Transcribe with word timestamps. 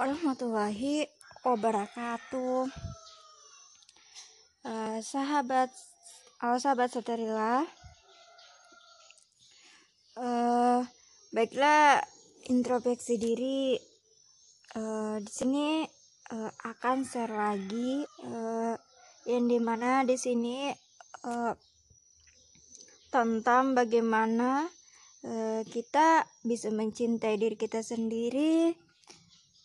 warahmatullahi 0.00 1.04
wabarakatuh. 1.44 2.72
Uh, 4.64 4.96
sahabat, 5.04 5.68
halo 6.40 6.56
sahabat 6.56 6.88
seterila. 6.88 7.68
Uh, 10.16 10.88
baiklah, 11.36 12.00
introspeksi 12.48 13.20
diri. 13.20 13.76
Uh, 14.72 15.20
di 15.20 15.28
sini 15.28 15.84
uh, 16.32 16.48
akan 16.64 17.04
share 17.04 17.36
lagi 17.36 18.00
uh, 18.24 18.72
yang 19.28 19.52
di 19.52 19.60
mana 19.60 20.00
di 20.08 20.16
sini 20.16 20.72
uh, 21.28 21.52
tentang 23.12 23.76
bagaimana 23.76 24.64
uh, 25.28 25.60
kita 25.68 26.24
bisa 26.40 26.72
mencintai 26.72 27.36
diri 27.36 27.58
kita 27.60 27.84
sendiri 27.84 28.88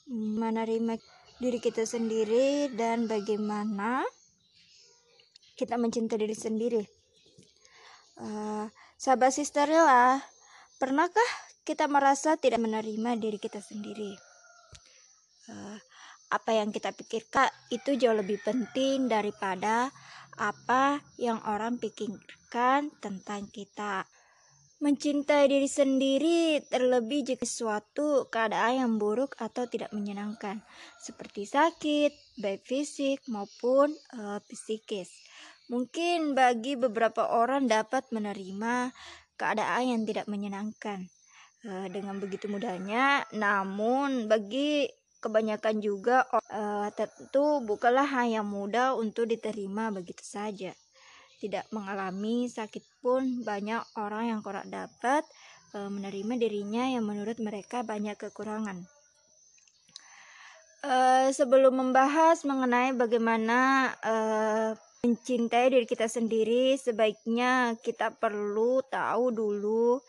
menerima 0.09 1.01
diri 1.41 1.59
kita 1.59 1.83
sendiri 1.83 2.71
dan 2.71 3.09
bagaimana 3.09 4.05
kita 5.55 5.79
mencintai 5.79 6.19
diri 6.19 6.35
sendiri. 6.35 6.83
Uh, 8.15 8.67
sahabat 8.95 9.35
sisterila, 9.35 10.19
pernahkah 10.79 11.29
kita 11.67 11.89
merasa 11.91 12.39
tidak 12.39 12.63
menerima 12.63 13.19
diri 13.19 13.39
kita 13.39 13.59
sendiri? 13.59 14.15
Uh, 15.51 15.77
apa 16.31 16.51
yang 16.57 16.73
kita 16.73 16.91
pikirkan 16.91 17.47
itu 17.71 17.95
jauh 17.95 18.17
lebih 18.17 18.41
penting 18.41 19.07
daripada 19.07 19.93
apa 20.35 20.99
yang 21.15 21.39
orang 21.47 21.79
pikirkan 21.79 22.91
tentang 22.99 23.47
kita. 23.51 24.03
Mencintai 24.75 25.47
diri 25.47 25.71
sendiri 25.71 26.59
terlebih 26.67 27.23
jika 27.23 27.47
suatu 27.47 28.27
keadaan 28.27 28.75
yang 28.75 28.93
buruk 28.99 29.31
atau 29.39 29.63
tidak 29.71 29.87
menyenangkan, 29.95 30.59
seperti 30.99 31.47
sakit, 31.47 32.11
baik 32.43 32.59
fisik 32.67 33.23
maupun 33.31 33.95
uh, 34.19 34.43
psikis. 34.51 35.07
Mungkin 35.71 36.35
bagi 36.35 36.75
beberapa 36.75 37.23
orang 37.23 37.71
dapat 37.71 38.03
menerima 38.11 38.91
keadaan 39.39 39.95
yang 39.95 40.03
tidak 40.03 40.27
menyenangkan 40.27 41.07
uh, 41.63 41.87
dengan 41.87 42.19
begitu 42.19 42.51
mudahnya, 42.51 43.23
namun 43.31 44.27
bagi 44.27 44.91
kebanyakan 45.23 45.79
juga 45.79 46.27
uh, 46.51 46.91
tentu 46.91 47.63
bukanlah 47.63 48.03
hal 48.03 48.27
yang 48.27 48.47
mudah 48.51 48.91
untuk 48.99 49.31
diterima 49.31 49.87
begitu 49.87 50.21
saja 50.21 50.75
tidak 51.39 51.67
mengalami 51.71 52.47
sakit 52.47 52.83
pun 53.03 53.43
banyak 53.43 53.81
orang 53.99 54.35
yang 54.35 54.39
kurang 54.41 54.67
dapat 54.71 55.21
e, 55.75 55.77
menerima 55.85 56.33
dirinya 56.39 56.83
yang 56.89 57.05
menurut 57.05 57.37
mereka 57.43 57.83
banyak 57.83 58.15
kekurangan. 58.15 58.83
E, 60.81 60.95
sebelum 61.35 61.75
membahas 61.77 62.43
mengenai 62.47 62.95
bagaimana 62.95 63.91
e, 63.99 64.15
mencintai 65.05 65.69
diri 65.69 65.85
kita 65.85 66.09
sendiri, 66.09 66.73
sebaiknya 66.81 67.77
kita 67.83 68.09
perlu 68.17 68.81
tahu 68.89 69.29
dulu 69.29 70.01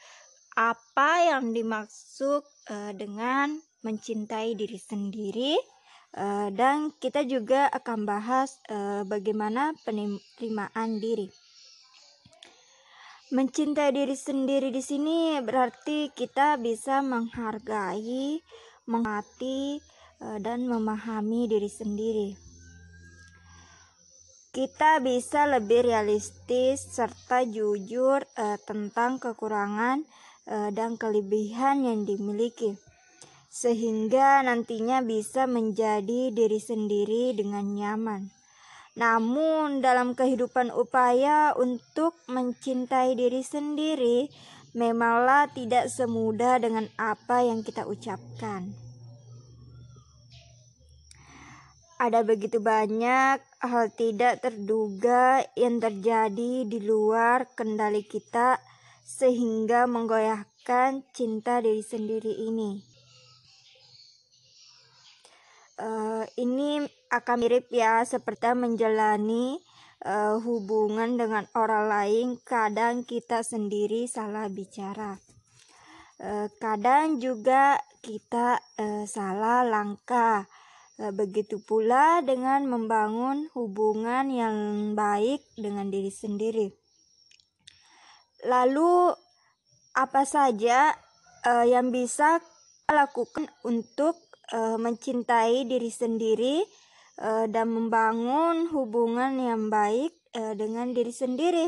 apa 0.56 1.36
yang 1.36 1.52
dimaksud 1.52 2.40
e, 2.72 2.76
dengan 2.96 3.52
mencintai 3.84 4.56
diri 4.56 4.80
sendiri 4.80 5.75
Uh, 6.16 6.48
dan 6.48 6.96
kita 6.96 7.28
juga 7.28 7.68
akan 7.68 8.08
bahas 8.08 8.56
uh, 8.72 9.04
bagaimana 9.04 9.76
penerimaan 9.84 10.96
diri. 10.96 11.28
Mencintai 13.36 13.92
diri 13.92 14.16
sendiri 14.16 14.72
di 14.72 14.80
sini 14.80 15.36
berarti 15.44 16.08
kita 16.16 16.56
bisa 16.56 17.04
menghargai, 17.04 18.40
menghati, 18.88 19.76
uh, 20.24 20.40
dan 20.40 20.64
memahami 20.64 21.52
diri 21.52 21.68
sendiri. 21.68 22.32
Kita 24.56 25.04
bisa 25.04 25.44
lebih 25.44 25.84
realistis 25.84 26.80
serta 26.96 27.44
jujur 27.44 28.24
tentang 28.64 29.20
kekurangan 29.20 30.00
dan 30.72 30.96
kelebihan 30.96 31.84
yang 31.84 32.08
dimiliki 32.08 32.72
sehingga 33.56 34.44
nantinya 34.44 35.00
bisa 35.00 35.48
menjadi 35.48 36.28
diri 36.28 36.60
sendiri 36.60 37.32
dengan 37.32 37.64
nyaman. 37.72 38.28
Namun, 39.00 39.80
dalam 39.80 40.12
kehidupan 40.12 40.68
upaya 40.76 41.56
untuk 41.56 42.12
mencintai 42.28 43.16
diri 43.16 43.40
sendiri, 43.40 44.28
memanglah 44.76 45.48
tidak 45.56 45.88
semudah 45.88 46.60
dengan 46.60 46.84
apa 47.00 47.48
yang 47.48 47.64
kita 47.64 47.88
ucapkan. 47.88 48.76
Ada 51.96 52.28
begitu 52.28 52.60
banyak 52.60 53.40
hal 53.40 53.88
tidak 53.96 54.44
terduga 54.44 55.40
yang 55.56 55.80
terjadi 55.80 56.68
di 56.68 56.78
luar 56.84 57.48
kendali 57.56 58.04
kita, 58.04 58.60
sehingga 59.00 59.88
menggoyahkan 59.88 61.08
cinta 61.16 61.64
diri 61.64 61.80
sendiri 61.80 62.36
ini 62.36 62.95
uh, 65.80 66.24
ini 66.36 66.84
akan 67.12 67.36
mirip 67.40 67.68
ya 67.72 68.02
seperti 68.02 68.52
menjalani 68.56 69.60
uh, 70.04 70.40
hubungan 70.40 71.16
dengan 71.16 71.44
orang 71.56 71.86
lain. 71.88 72.26
Kadang 72.42 73.04
kita 73.06 73.40
sendiri 73.40 74.08
salah 74.10 74.48
bicara. 74.50 75.20
Uh, 76.16 76.48
kadang 76.56 77.20
juga 77.20 77.76
kita 78.00 78.60
uh, 78.80 79.04
salah 79.04 79.64
langkah. 79.64 80.48
Uh, 80.96 81.12
begitu 81.12 81.60
pula 81.60 82.24
dengan 82.24 82.64
membangun 82.64 83.52
hubungan 83.52 84.32
yang 84.32 84.56
baik 84.96 85.44
dengan 85.52 85.92
diri 85.92 86.08
sendiri. 86.08 86.72
Lalu 88.48 89.12
apa 89.96 90.24
saja 90.24 90.92
uh, 91.44 91.64
yang 91.68 91.92
bisa 91.92 92.40
lakukan 92.88 93.48
untuk 93.66 94.25
uh, 94.52 94.76
mencintai 94.78 95.66
diri 95.66 95.90
sendiri 95.90 96.62
uh, 97.22 97.46
dan 97.50 97.72
membangun 97.72 98.70
hubungan 98.70 99.40
yang 99.40 99.72
baik 99.72 100.12
uh, 100.36 100.54
dengan 100.54 100.92
diri 100.92 101.10
sendiri. 101.10 101.66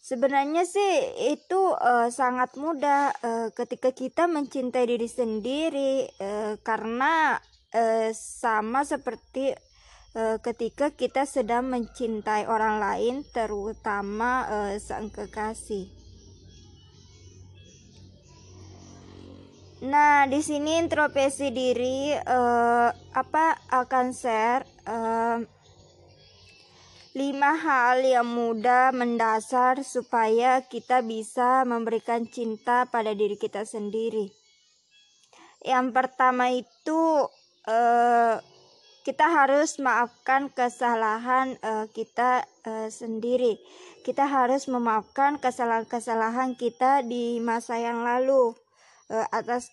Sebenarnya 0.00 0.66
sih 0.66 0.92
itu 1.30 1.70
uh, 1.76 2.10
sangat 2.10 2.58
mudah 2.58 3.14
uh, 3.22 3.48
ketika 3.54 3.94
kita 3.94 4.26
mencintai 4.26 4.88
diri 4.88 5.06
sendiri 5.06 6.10
uh, 6.18 6.58
karena 6.66 7.38
uh, 7.70 8.10
sama 8.10 8.82
seperti 8.82 9.54
uh, 10.18 10.42
ketika 10.42 10.90
kita 10.90 11.28
sedang 11.28 11.70
mencintai 11.70 12.50
orang 12.50 12.82
lain 12.82 13.22
terutama 13.30 14.48
uh, 14.50 14.74
sang 14.82 15.14
kekasih. 15.14 15.99
Nah, 19.80 20.28
di 20.28 20.44
sini 20.44 20.76
introspeksi 20.76 21.56
diri 21.56 22.12
uh, 22.12 22.92
apa 23.16 23.56
akan 23.72 24.12
share 24.12 24.68
uh, 24.84 25.40
lima 27.16 27.52
hal 27.56 28.04
yang 28.04 28.28
mudah 28.28 28.92
mendasar 28.92 29.80
supaya 29.80 30.68
kita 30.68 31.00
bisa 31.00 31.64
memberikan 31.64 32.28
cinta 32.28 32.92
pada 32.92 33.16
diri 33.16 33.40
kita 33.40 33.64
sendiri. 33.64 34.28
Yang 35.64 35.96
pertama 35.96 36.52
itu 36.52 37.24
uh, 37.64 38.36
kita 39.00 39.26
harus 39.32 39.80
maafkan 39.80 40.52
kesalahan 40.52 41.56
uh, 41.64 41.88
kita 41.88 42.44
uh, 42.68 42.92
sendiri. 42.92 43.56
Kita 44.04 44.28
harus 44.28 44.68
memaafkan 44.68 45.40
kesalahan-kesalahan 45.40 46.52
kita 46.60 47.00
di 47.00 47.40
masa 47.40 47.80
yang 47.80 48.04
lalu 48.04 48.52
uh, 49.10 49.26
atas 49.34 49.68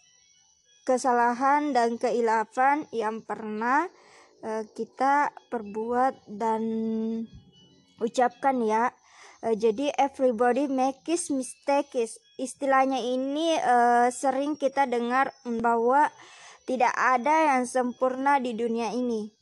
kesalahan 0.83 1.71
dan 1.71 2.01
keilafan 2.01 2.89
yang 2.89 3.21
pernah 3.21 3.85
uh, 4.41 4.65
kita 4.73 5.31
perbuat 5.53 6.25
dan 6.25 6.63
ucapkan 8.01 8.57
ya. 8.65 8.89
Uh, 9.45 9.53
jadi 9.53 9.93
everybody 9.95 10.65
makes 10.65 11.29
mistakes. 11.29 12.17
Istilahnya 12.37 13.01
ini 13.01 13.57
sering 14.13 14.61
kita 14.61 14.85
dengar 14.85 15.33
bahwa 15.41 16.05
tidak 16.69 16.93
ada 16.93 17.57
yang 17.57 17.65
sempurna 17.65 18.37
di 18.37 18.53
dunia 18.53 18.93
ini. 18.93 19.33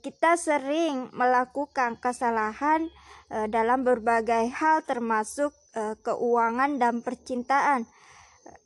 Kita 0.00 0.40
sering 0.40 1.12
melakukan 1.12 2.00
kesalahan 2.00 2.88
dalam 3.52 3.84
berbagai 3.84 4.48
hal 4.48 4.80
termasuk 4.88 5.52
keuangan 6.00 6.80
dan 6.80 7.04
percintaan 7.04 7.84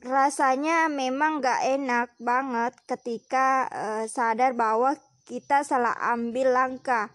rasanya 0.06 0.86
memang 0.86 1.42
gak 1.42 1.66
enak 1.66 2.08
banget 2.22 2.72
ketika 2.86 3.66
uh, 3.68 4.04
sadar 4.06 4.54
bahwa 4.54 4.94
kita 5.26 5.66
salah 5.66 5.92
ambil 6.14 6.54
langkah. 6.54 7.10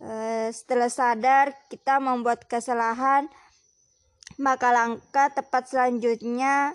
Uh, 0.00 0.48
setelah 0.48 0.88
sadar 0.88 1.52
kita 1.68 2.00
membuat 2.00 2.48
kesalahan, 2.48 3.28
maka 4.40 4.72
langkah 4.72 5.28
tepat 5.28 5.68
selanjutnya 5.68 6.72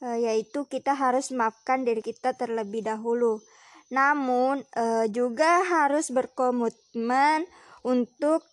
uh, 0.00 0.14
yaitu 0.14 0.70
kita 0.70 0.94
harus 0.94 1.34
maafkan 1.34 1.82
diri 1.82 2.00
kita 2.00 2.38
terlebih 2.38 2.86
dahulu. 2.86 3.42
namun 3.90 4.62
uh, 4.78 5.10
juga 5.10 5.66
harus 5.66 6.14
berkomitmen 6.14 7.42
untuk 7.82 8.46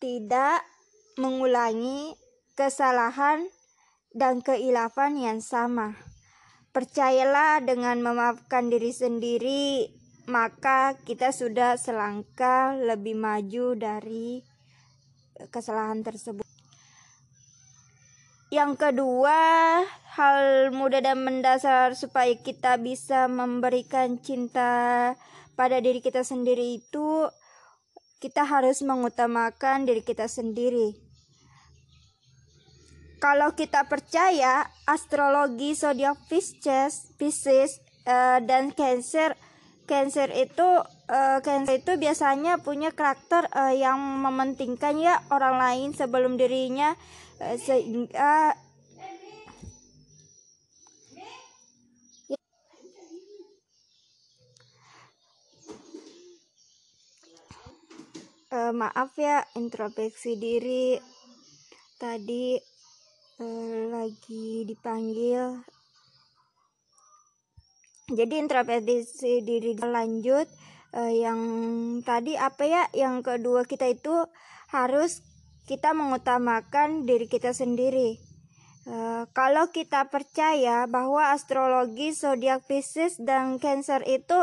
tidak 0.00 0.64
mengulangi 1.20 2.16
kesalahan 2.56 3.44
dan 4.10 4.42
keilafan 4.42 5.18
yang 5.18 5.38
sama. 5.38 5.94
Percayalah 6.70 7.62
dengan 7.66 7.98
memaafkan 7.98 8.70
diri 8.70 8.94
sendiri, 8.94 9.90
maka 10.30 10.94
kita 11.02 11.34
sudah 11.34 11.74
selangkah 11.74 12.78
lebih 12.78 13.18
maju 13.18 13.74
dari 13.74 14.46
kesalahan 15.50 16.06
tersebut. 16.06 16.46
Yang 18.50 18.82
kedua, 18.82 19.38
hal 20.18 20.70
mudah 20.74 21.02
dan 21.02 21.22
mendasar 21.22 21.94
supaya 21.94 22.34
kita 22.34 22.82
bisa 22.82 23.30
memberikan 23.30 24.18
cinta 24.18 25.14
pada 25.54 25.78
diri 25.78 26.02
kita 26.02 26.26
sendiri 26.26 26.82
itu 26.82 27.30
kita 28.18 28.42
harus 28.42 28.82
mengutamakan 28.82 29.86
diri 29.86 30.02
kita 30.02 30.26
sendiri. 30.26 31.09
Kalau 33.20 33.52
kita 33.52 33.84
percaya 33.84 34.64
astrologi 34.88 35.76
zodiak 35.76 36.16
Pisces, 36.32 37.12
Pisces 37.20 37.84
uh, 38.08 38.40
dan 38.40 38.72
Cancer, 38.72 39.36
Cancer 39.84 40.32
itu 40.32 40.64
uh, 41.12 41.38
Cancer 41.44 41.84
itu 41.84 42.00
biasanya 42.00 42.64
punya 42.64 42.96
karakter 42.96 43.44
uh, 43.52 43.76
yang 43.76 44.00
mementingkan 44.00 44.96
ya 44.96 45.20
orang 45.28 45.60
lain 45.60 45.88
sebelum 45.92 46.40
dirinya 46.40 46.96
uh, 47.44 47.60
sehingga 47.60 48.56
uh, 58.48 58.72
maaf 58.72 59.12
ya 59.20 59.44
introspeksi 59.60 60.40
diri 60.40 60.96
tadi 62.00 62.69
uh, 63.40 63.82
lagi 63.88 64.68
dipanggil. 64.68 65.64
Jadi 68.10 68.34
introspeksi 68.36 69.40
diri 69.42 69.74
lanjut. 69.80 70.46
Uh, 70.90 71.14
yang 71.14 71.40
tadi 72.02 72.34
apa 72.34 72.66
ya? 72.66 72.82
Yang 72.92 73.16
kedua 73.22 73.62
kita 73.64 73.86
itu 73.88 74.26
harus 74.74 75.22
kita 75.70 75.94
mengutamakan 75.94 77.06
diri 77.06 77.30
kita 77.30 77.54
sendiri. 77.54 78.18
Uh, 78.90 79.28
kalau 79.30 79.70
kita 79.70 80.10
percaya 80.10 80.90
bahwa 80.90 81.30
astrologi 81.30 82.10
zodiak 82.10 82.66
Pisces 82.66 83.22
dan 83.22 83.62
Cancer 83.62 84.02
itu 84.02 84.40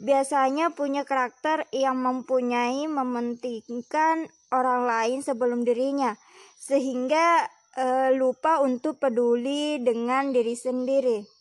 biasanya 0.00 0.72
punya 0.72 1.04
karakter 1.04 1.68
yang 1.72 2.00
mempunyai 2.00 2.88
mementingkan 2.88 4.32
orang 4.48 4.88
lain 4.88 5.20
sebelum 5.20 5.68
dirinya. 5.68 6.16
Sehingga 6.56 7.52
uh, 7.76 8.10
lupa 8.16 8.64
untuk 8.64 8.98
peduli 8.98 9.78
dengan 9.80 10.32
diri 10.32 10.56
sendiri. 10.56 11.36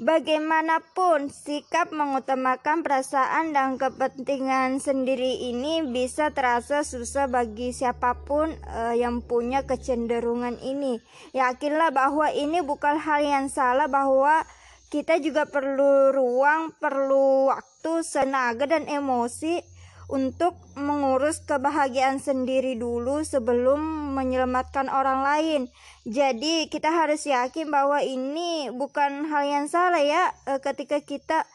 Bagaimanapun, 0.00 1.28
sikap 1.28 1.92
mengutamakan 1.92 2.80
perasaan 2.80 3.52
dan 3.52 3.76
kepentingan 3.76 4.80
sendiri 4.80 5.52
ini 5.52 5.84
bisa 5.84 6.32
terasa 6.32 6.88
susah 6.88 7.28
bagi 7.28 7.76
siapa 7.76 8.16
pun 8.24 8.48
uh, 8.64 8.96
yang 8.96 9.20
punya 9.20 9.68
kecenderungan 9.68 10.56
ini. 10.64 11.04
Yakinlah 11.36 11.92
bahwa 11.92 12.32
ini 12.32 12.64
bukan 12.64 12.96
hal 12.96 13.20
yang 13.20 13.52
salah, 13.52 13.92
bahwa 13.92 14.40
kita 14.88 15.20
juga 15.20 15.44
perlu 15.44 16.16
ruang, 16.16 16.72
perlu 16.80 17.52
waktu, 17.52 18.00
tenaga, 18.00 18.64
dan 18.72 18.88
emosi 18.88 19.60
untuk 20.10 20.58
mengurus 20.74 21.38
kebahagiaan 21.46 22.18
sendiri 22.18 22.74
dulu 22.74 23.22
sebelum 23.22 24.12
menyelamatkan 24.18 24.90
orang 24.90 25.22
lain. 25.22 25.60
Jadi 26.02 26.66
kita 26.66 26.90
harus 26.90 27.22
yakin 27.24 27.70
bahwa 27.70 28.02
ini 28.02 28.74
bukan 28.74 29.30
hal 29.30 29.46
yang 29.46 29.66
salah 29.70 30.02
ya 30.02 30.34
e, 30.50 30.58
ketika 30.58 30.98
kita 30.98 31.46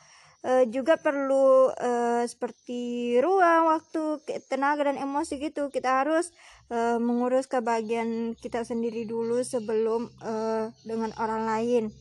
e, 0.42 0.72
juga 0.72 0.96
perlu 0.96 1.75
e, 1.75 2.24
seperti 2.31 3.16
ruang, 3.19 3.75
waktu, 3.75 4.24
tenaga 4.48 4.88
dan 4.88 4.98
emosi 4.98 5.38
gitu. 5.38 5.68
Kita 5.69 6.01
harus 6.01 6.31
mengurus 6.98 7.46
kebahagiaan 7.46 8.34
kita 8.34 8.66
sendiri 8.66 9.06
dulu 9.06 9.46
sebelum 9.46 10.10
dengan 10.81 11.13
orang 11.22 11.46
lain. 11.46 11.94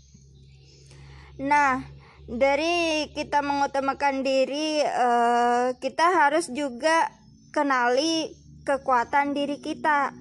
Nah, 1.36 1.84
dari 2.24 3.08
kita 3.12 3.44
mengutamakan 3.44 4.24
diri 4.24 4.80
uh, 4.80 5.76
kita 5.76 6.06
harus 6.08 6.48
juga 6.48 7.12
kenali 7.52 8.32
kekuatan 8.64 9.36
diri 9.36 9.60
kita. 9.60 10.12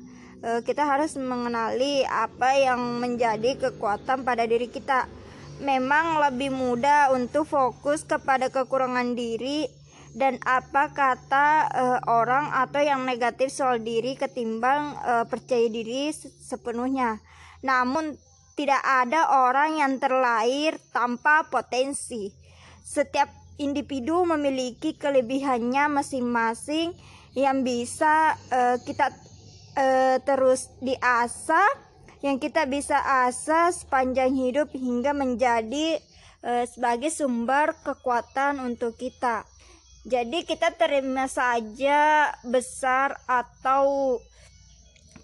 Uh, 0.44 0.60
kita 0.68 0.84
harus 0.84 1.16
mengenali 1.16 2.04
apa 2.04 2.60
yang 2.60 3.00
menjadi 3.00 3.56
kekuatan 3.56 4.28
pada 4.28 4.44
diri 4.44 4.68
kita. 4.68 5.08
Memang 5.64 6.20
lebih 6.20 6.52
mudah 6.52 7.16
untuk 7.16 7.48
fokus 7.48 8.04
kepada 8.04 8.52
kekurangan 8.52 9.16
diri 9.16 9.72
dan 10.12 10.38
apa 10.44 10.92
kata 10.92 11.48
uh, 11.72 12.00
orang 12.06 12.52
atau 12.52 12.84
yang 12.84 13.08
negatif 13.08 13.50
soal 13.50 13.80
diri 13.80 14.20
ketimbang 14.20 14.94
uh, 15.00 15.24
percaya 15.24 15.72
diri 15.72 16.12
sepenuhnya. 16.44 17.24
Namun 17.64 18.20
tidak 18.54 18.82
ada 18.86 19.50
orang 19.50 19.82
yang 19.82 19.98
terlahir 19.98 20.78
tanpa 20.94 21.50
potensi. 21.50 22.30
Setiap 22.86 23.30
individu 23.58 24.26
memiliki 24.26 24.94
kelebihannya 24.94 25.90
masing-masing 25.90 26.94
yang 27.34 27.66
bisa 27.66 28.38
uh, 28.54 28.78
kita 28.86 29.10
uh, 29.78 30.18
terus 30.22 30.70
diasah, 30.82 31.70
yang 32.22 32.38
kita 32.38 32.70
bisa 32.70 33.02
asah 33.26 33.74
sepanjang 33.74 34.38
hidup 34.38 34.70
hingga 34.72 35.18
menjadi 35.18 35.98
uh, 36.46 36.66
sebagai 36.70 37.10
sumber 37.10 37.74
kekuatan 37.82 38.62
untuk 38.62 38.94
kita. 38.96 39.50
Jadi 40.04 40.44
kita 40.44 40.76
terima 40.76 41.32
saja 41.32 42.28
besar 42.44 43.16
atau 43.24 44.20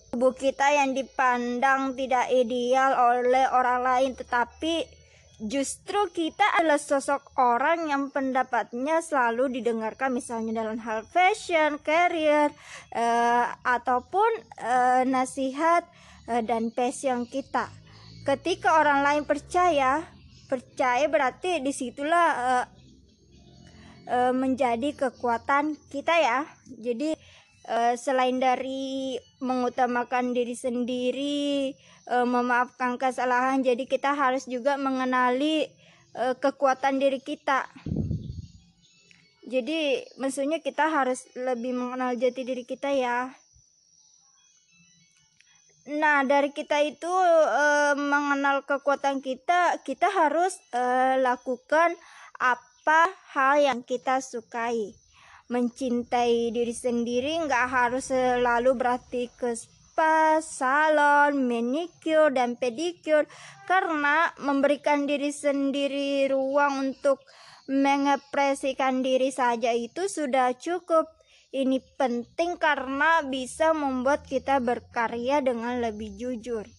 tubuh 0.09 0.33
kita 0.33 0.65
yang 0.73 0.97
dipandang 0.97 1.93
tidak 1.93 2.33
ideal 2.33 2.97
oleh 2.97 3.45
orang 3.53 3.85
lain 3.85 4.11
tetapi 4.17 4.99
justru 5.39 6.11
kita 6.11 6.43
adalah 6.59 6.81
sosok 6.81 7.31
orang 7.39 7.87
yang 7.87 8.11
pendapatnya 8.11 8.99
selalu 8.99 9.61
didengarkan 9.61 10.11
misalnya 10.11 10.65
dalam 10.65 10.75
hal 10.83 11.07
fashion, 11.07 11.79
career 11.79 12.51
uh, 12.91 13.45
ataupun 13.63 14.27
uh, 14.59 15.07
nasihat 15.07 15.87
uh, 16.27 16.43
dan 16.43 16.75
passion 16.75 17.23
kita. 17.23 17.71
Ketika 18.27 18.83
orang 18.83 18.99
lain 18.99 19.23
percaya, 19.23 20.03
percaya 20.51 21.07
berarti 21.07 21.63
di 21.63 21.71
situlah 21.71 22.27
uh, 22.35 22.65
uh, 24.11 24.33
menjadi 24.35 24.91
kekuatan 24.91 25.79
kita 25.87 26.19
ya. 26.19 26.39
Jadi 26.67 27.15
uh, 27.69 27.93
selain 27.93 28.41
dari 28.41 29.21
mengutamakan 29.37 30.33
diri 30.33 30.57
sendiri, 30.57 31.77
uh, 32.09 32.25
memaafkan 32.25 32.97
kesalahan, 32.97 33.61
jadi 33.61 33.85
kita 33.85 34.17
harus 34.17 34.49
juga 34.49 34.75
mengenali 34.81 35.69
uh, 36.17 36.33
kekuatan 36.33 36.97
diri 36.97 37.21
kita. 37.21 37.69
Jadi 39.49 40.05
maksudnya 40.21 40.61
kita 40.61 40.93
harus 40.93 41.25
lebih 41.33 41.73
mengenal 41.73 42.13
jati 42.13 42.45
diri 42.45 42.65
kita 42.65 42.93
ya. 42.93 43.33
Nah, 45.89 46.21
dari 46.21 46.53
kita 46.53 46.85
itu 46.85 47.09
e, 47.09 47.65
mengenal 47.97 48.61
kekuatan 48.61 49.25
kita, 49.25 49.81
kita 49.81 50.05
harus 50.05 50.61
e, 50.69 51.17
lakukan 51.17 51.97
apa 52.37 53.09
hal 53.33 53.57
yang 53.57 53.81
kita 53.81 54.21
sukai 54.21 54.93
mencintai 55.49 56.53
diri 56.53 56.69
sendiri 56.69 57.41
nggak 57.49 57.67
harus 57.67 58.13
selalu 58.13 58.77
berarti 58.77 59.33
ke 59.33 59.57
spa, 59.57 60.37
salon, 60.45 61.41
manicure 61.41 62.29
dan 62.29 62.53
pedicure 62.53 63.25
karena 63.65 64.29
memberikan 64.37 65.09
diri 65.09 65.33
sendiri 65.33 66.29
ruang 66.29 66.93
untuk 66.93 67.25
mengekspresikan 67.65 69.01
diri 69.01 69.33
saja 69.33 69.73
itu 69.73 70.05
sudah 70.05 70.53
cukup. 70.53 71.09
Ini 71.49 71.81
penting 71.97 72.61
karena 72.61 73.25
bisa 73.25 73.73
membuat 73.73 74.29
kita 74.29 74.61
berkarya 74.61 75.41
dengan 75.41 75.81
lebih 75.81 76.13
jujur 76.13 76.78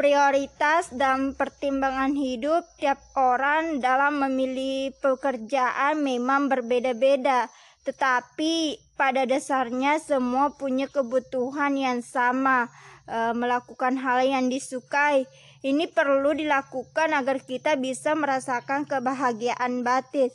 prioritas 0.00 0.88
dan 0.96 1.36
pertimbangan 1.36 2.16
hidup 2.16 2.64
tiap 2.80 2.96
orang 3.20 3.84
dalam 3.84 4.16
memilih 4.24 4.96
pekerjaan 5.04 6.00
memang 6.00 6.48
berbeda-beda, 6.48 7.52
tetapi 7.84 8.80
pada 8.96 9.28
dasarnya 9.28 10.00
semua 10.00 10.56
punya 10.56 10.88
kebutuhan 10.88 11.76
yang 11.76 12.00
sama, 12.00 12.72
e, 13.04 13.36
melakukan 13.36 14.00
hal 14.00 14.24
yang 14.24 14.48
disukai. 14.48 15.28
ini 15.60 15.84
perlu 15.84 16.32
dilakukan 16.32 17.12
agar 17.12 17.44
kita 17.44 17.76
bisa 17.76 18.16
merasakan 18.16 18.88
kebahagiaan 18.88 19.84
batin 19.84 20.32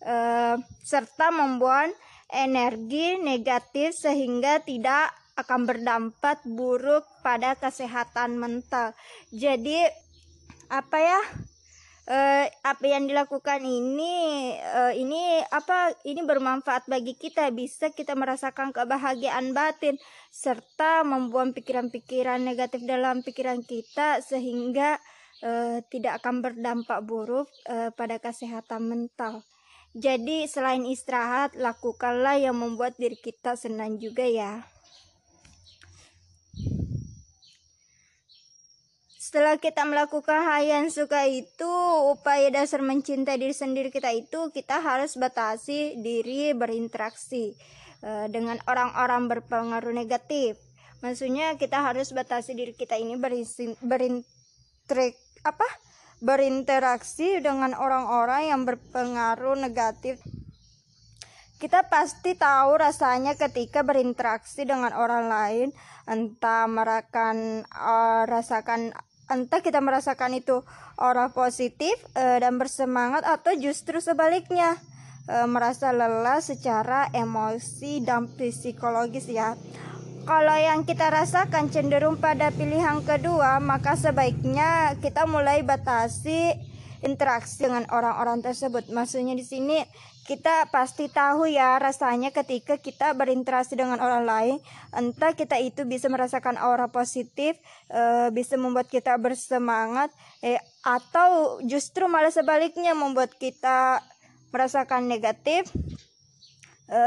uh, 0.00 0.56
serta 0.80 1.28
membuat 1.28 1.92
energi 2.32 3.20
negatif 3.20 3.92
sehingga 3.92 4.64
tidak 4.64 5.12
akan 5.42 5.66
berdampak 5.68 6.40
buruk 6.46 7.04
pada 7.20 7.58
kesehatan 7.58 8.38
mental. 8.38 8.94
Jadi 9.34 9.84
apa 10.70 10.98
ya? 10.98 11.20
Uh, 12.02 12.50
apa 12.66 12.82
yang 12.82 13.06
dilakukan 13.06 13.62
ini 13.62 14.50
uh, 14.58 14.90
ini 14.90 15.38
apa 15.54 15.94
ini 16.02 16.26
bermanfaat 16.26 16.90
bagi 16.90 17.14
kita 17.14 17.46
bisa 17.54 17.94
kita 17.94 18.18
merasakan 18.18 18.74
kebahagiaan 18.74 19.54
batin 19.54 19.94
serta 20.34 21.06
membuang 21.06 21.54
pikiran-pikiran 21.54 22.42
negatif 22.42 22.82
dalam 22.90 23.22
pikiran 23.22 23.62
kita 23.62 24.18
sehingga 24.18 24.98
uh, 25.46 25.78
tidak 25.94 26.18
akan 26.18 26.42
berdampak 26.42 27.06
buruk 27.06 27.46
pada 27.94 28.18
kesehatan 28.18 28.82
mental. 28.82 29.46
Jadi 29.92 30.48
selain 30.48 30.88
istirahat, 30.88 31.52
lakukanlah 31.52 32.40
yang 32.40 32.56
membuat 32.56 32.96
diri 32.96 33.20
kita 33.20 33.60
senang 33.60 34.00
juga 34.00 34.24
ya. 34.24 34.64
Setelah 39.32 39.56
kita 39.56 39.88
melakukan 39.88 40.44
hal 40.44 40.60
yang 40.60 40.92
suka 40.92 41.24
itu, 41.24 41.72
upaya 42.12 42.52
dasar 42.52 42.84
mencintai 42.84 43.40
diri 43.40 43.56
sendiri 43.56 43.88
kita 43.88 44.12
itu, 44.12 44.52
kita 44.52 44.84
harus 44.84 45.16
batasi 45.16 45.96
diri 46.04 46.52
berinteraksi 46.52 47.56
uh, 48.04 48.28
dengan 48.28 48.60
orang-orang 48.68 49.32
berpengaruh 49.32 49.96
negatif. 49.96 50.60
Maksudnya 51.00 51.56
kita 51.56 51.80
harus 51.80 52.12
batasi 52.12 52.52
diri 52.52 52.76
kita 52.76 53.00
ini 53.00 53.16
berinteraksi 53.16 55.16
apa? 55.48 55.68
berinteraksi 56.22 57.42
dengan 57.42 57.74
orang-orang 57.74 58.54
yang 58.54 58.62
berpengaruh 58.62 59.58
negatif. 59.58 60.22
Kita 61.62 61.86
pasti 61.86 62.34
tahu 62.34 62.74
rasanya 62.74 63.38
ketika 63.38 63.86
berinteraksi 63.86 64.66
dengan 64.66 64.90
orang 64.98 65.30
lain, 65.30 65.68
entah 66.10 66.66
merasakan 66.66 67.62
uh, 67.70 68.26
rasakan 68.26 68.90
entah 69.30 69.62
kita 69.62 69.78
merasakan 69.78 70.42
itu 70.42 70.66
orang 70.98 71.30
positif 71.30 71.94
uh, 72.18 72.42
dan 72.42 72.58
bersemangat 72.58 73.22
atau 73.22 73.54
justru 73.54 74.02
sebaliknya 74.02 74.74
uh, 75.30 75.46
merasa 75.46 75.94
lelah 75.94 76.42
secara 76.42 77.06
emosi 77.14 78.02
dan 78.02 78.26
psikologis 78.26 79.30
ya. 79.30 79.54
Kalau 80.26 80.58
yang 80.58 80.82
kita 80.82 81.14
rasakan 81.14 81.70
cenderung 81.70 82.18
pada 82.18 82.50
pilihan 82.50 83.06
kedua, 83.06 83.62
maka 83.62 83.94
sebaiknya 83.94 84.98
kita 84.98 85.30
mulai 85.30 85.62
batasi 85.62 86.58
interaksi 87.06 87.66
dengan 87.66 87.86
orang-orang 87.90 88.42
tersebut. 88.42 88.90
Maksudnya 88.90 89.38
di 89.38 89.46
sini 89.46 89.78
kita 90.22 90.70
pasti 90.70 91.10
tahu 91.10 91.50
ya 91.50 91.82
rasanya 91.82 92.30
ketika 92.30 92.78
kita 92.78 93.10
berinteraksi 93.18 93.74
dengan 93.74 93.98
orang 93.98 94.22
lain, 94.22 94.56
entah 94.94 95.34
kita 95.34 95.58
itu 95.58 95.82
bisa 95.82 96.06
merasakan 96.06 96.54
aura 96.62 96.86
positif, 96.86 97.58
e, 97.90 98.30
bisa 98.30 98.54
membuat 98.54 98.86
kita 98.86 99.18
bersemangat, 99.18 100.14
eh, 100.46 100.62
atau 100.86 101.58
justru 101.66 102.06
malah 102.06 102.30
sebaliknya 102.30 102.94
membuat 102.94 103.34
kita 103.34 103.98
merasakan 104.54 105.10
negatif, 105.10 105.66
e, 106.86 107.02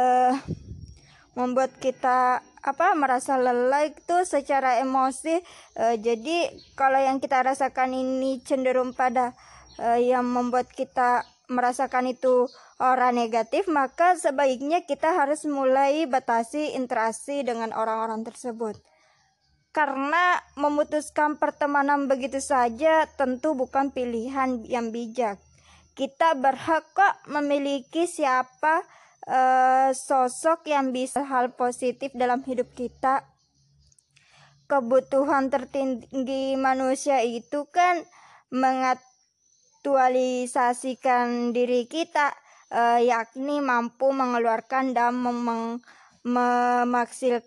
membuat 1.39 1.71
kita 1.79 2.43
apa 2.65 2.87
merasa 2.97 3.39
lelah 3.39 3.87
itu 3.87 4.27
secara 4.27 4.83
emosi. 4.83 5.39
E, 5.71 5.85
jadi 6.03 6.51
kalau 6.75 6.99
yang 6.99 7.23
kita 7.23 7.47
rasakan 7.47 7.95
ini 7.95 8.43
cenderung 8.43 8.91
pada 8.91 9.31
e, 9.79 10.11
yang 10.11 10.27
membuat 10.27 10.67
kita 10.67 11.23
merasakan 11.47 12.09
itu 12.09 12.49
orang 12.81 13.15
negatif 13.15 13.65
maka 13.71 14.17
sebaiknya 14.19 14.83
kita 14.83 15.13
harus 15.13 15.47
mulai 15.47 16.05
batasi 16.09 16.75
interaksi 16.75 17.45
dengan 17.45 17.71
orang-orang 17.71 18.25
tersebut. 18.25 18.77
Karena 19.75 20.39
memutuskan 20.55 21.35
pertemanan 21.35 22.07
begitu 22.07 22.39
saja 22.39 23.11
tentu 23.19 23.59
bukan 23.59 23.91
pilihan 23.91 24.63
yang 24.63 24.95
bijak. 24.95 25.35
Kita 25.95 26.35
berhak 26.39 26.87
kok 26.95 27.15
memiliki 27.27 28.07
siapa 28.07 28.83
uh, 29.27 29.91
sosok 29.91 30.71
yang 30.71 30.95
bisa 30.95 31.27
hal 31.27 31.51
positif 31.59 32.15
dalam 32.15 32.39
hidup 32.47 32.71
kita. 32.71 33.27
Kebutuhan 34.65 35.51
tertinggi 35.53 36.57
manusia 36.57 37.21
itu 37.21 37.67
kan 37.69 38.01
mengaktualisasikan 39.85 41.53
diri 41.53 41.85
kita 41.85 42.33
uh, 42.73 42.97
yakni 42.97 43.61
mampu 43.61 44.09
mengeluarkan 44.09 44.97
dan 44.97 45.13
mem 45.21 45.77
memaksilkan 46.25 47.45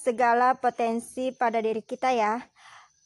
segala 0.00 0.56
potensi 0.56 1.28
pada 1.36 1.60
diri 1.60 1.84
kita 1.84 2.08
ya. 2.16 2.40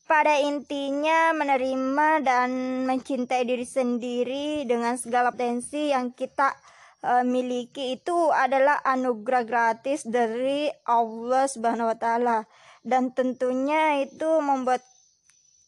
Pada 0.06 0.38
intinya 0.38 1.34
menerima 1.34 2.22
dan 2.22 2.50
mencintai 2.86 3.42
diri 3.42 3.66
sendiri 3.66 4.62
dengan 4.62 4.94
segala 4.94 5.34
potensi 5.34 5.90
yang 5.90 6.14
kita 6.14 6.54
uh, 7.02 7.26
miliki 7.26 7.98
itu 7.98 8.30
adalah 8.30 8.78
anugerah 8.86 9.42
gratis 9.42 10.06
dari 10.06 10.70
Allah 10.86 11.50
Subhanahu 11.50 11.90
wa 11.90 11.98
taala. 11.98 12.46
Dan 12.86 13.10
tentunya 13.10 14.06
itu 14.06 14.38
membuat 14.38 14.86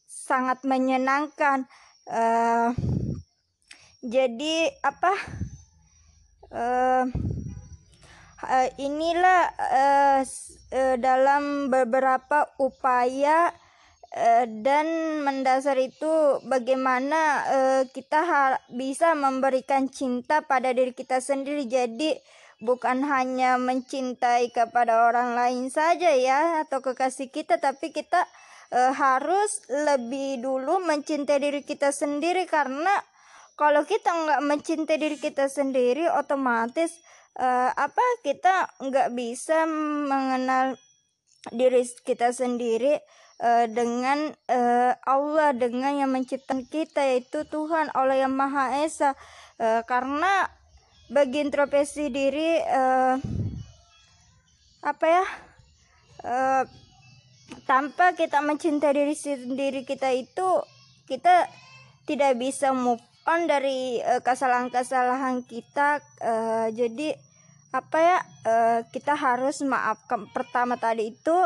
sangat 0.06 0.62
menyenangkan 0.62 1.66
uh, 2.09 2.73
jadi 4.05 4.57
apa? 4.81 5.12
Uh, 6.49 7.05
uh, 8.45 8.69
inilah 8.81 9.53
uh, 9.57 10.21
uh, 10.73 10.97
dalam 10.97 11.69
beberapa 11.69 12.49
upaya 12.57 13.53
Eh, 14.09 14.49
dan 14.65 15.21
mendasar 15.21 15.77
itu 15.77 16.41
bagaimana 16.49 17.45
uh, 17.45 17.83
kita 17.93 18.57
bisa 18.73 19.12
memberikan 19.12 19.85
cinta 19.93 20.41
pada 20.41 20.73
diri 20.73 20.97
kita 20.97 21.21
sendiri. 21.21 21.69
Jadi 21.69 22.17
bukan 22.65 23.05
hanya 23.05 23.61
mencintai 23.61 24.49
kepada 24.49 25.12
orang 25.12 25.37
lain 25.37 25.69
saja 25.69 26.09
ya 26.17 26.65
atau 26.65 26.81
kekasih 26.81 27.29
kita 27.29 27.61
tapi 27.61 27.93
kita 27.93 28.25
uh, 28.73 28.93
harus 28.93 29.65
lebih 29.69 30.43
dulu 30.43 30.81
mencintai 30.85 31.41
diri 31.41 31.63
kita 31.65 31.93
sendiri 31.93 32.45
karena 32.45 32.93
kalau 33.59 33.83
kita 33.83 34.11
nggak 34.11 34.43
mencintai 34.47 34.99
diri 35.01 35.19
kita 35.19 35.51
sendiri 35.51 36.07
otomatis 36.13 36.95
uh, 37.39 37.71
apa 37.75 38.05
kita 38.23 38.71
nggak 38.79 39.09
bisa 39.15 39.67
mengenal 40.09 40.79
diri 41.55 41.87
kita 42.05 42.35
sendiri 42.35 42.99
uh, 43.43 43.67
dengan 43.71 44.35
uh, 44.51 44.93
Allah 45.07 45.55
dengan 45.55 46.05
yang 46.05 46.11
menciptakan 46.13 46.67
kita 46.67 47.03
yaitu 47.07 47.47
Tuhan 47.49 47.91
Allah 47.95 48.27
yang 48.27 48.35
Maha 48.35 48.85
Esa. 48.85 49.15
Uh, 49.59 49.83
karena 49.87 50.47
bagi 51.11 51.43
introspeksi 51.43 52.13
diri 52.13 52.63
uh, 52.63 53.17
apa 54.85 55.07
ya 55.09 55.25
uh, 56.23 56.63
tanpa 57.64 58.12
kita 58.12 58.45
mencintai 58.45 58.93
diri 58.93 59.17
sendiri 59.17 59.83
kita 59.85 60.12
itu 60.12 60.64
kita 61.09 61.49
tidak 62.05 62.37
bisa 62.37 62.73
move 62.73 63.00
on 63.28 63.45
dari 63.45 64.00
kesalahan-kesalahan 64.25 65.45
kita 65.45 66.00
uh, 66.25 66.69
jadi 66.73 67.17
apa 67.69 67.99
ya 68.00 68.19
uh, 68.49 68.81
kita 68.88 69.12
harus 69.12 69.61
maafkan 69.61 70.25
pertama 70.33 70.81
tadi 70.81 71.12
itu 71.12 71.37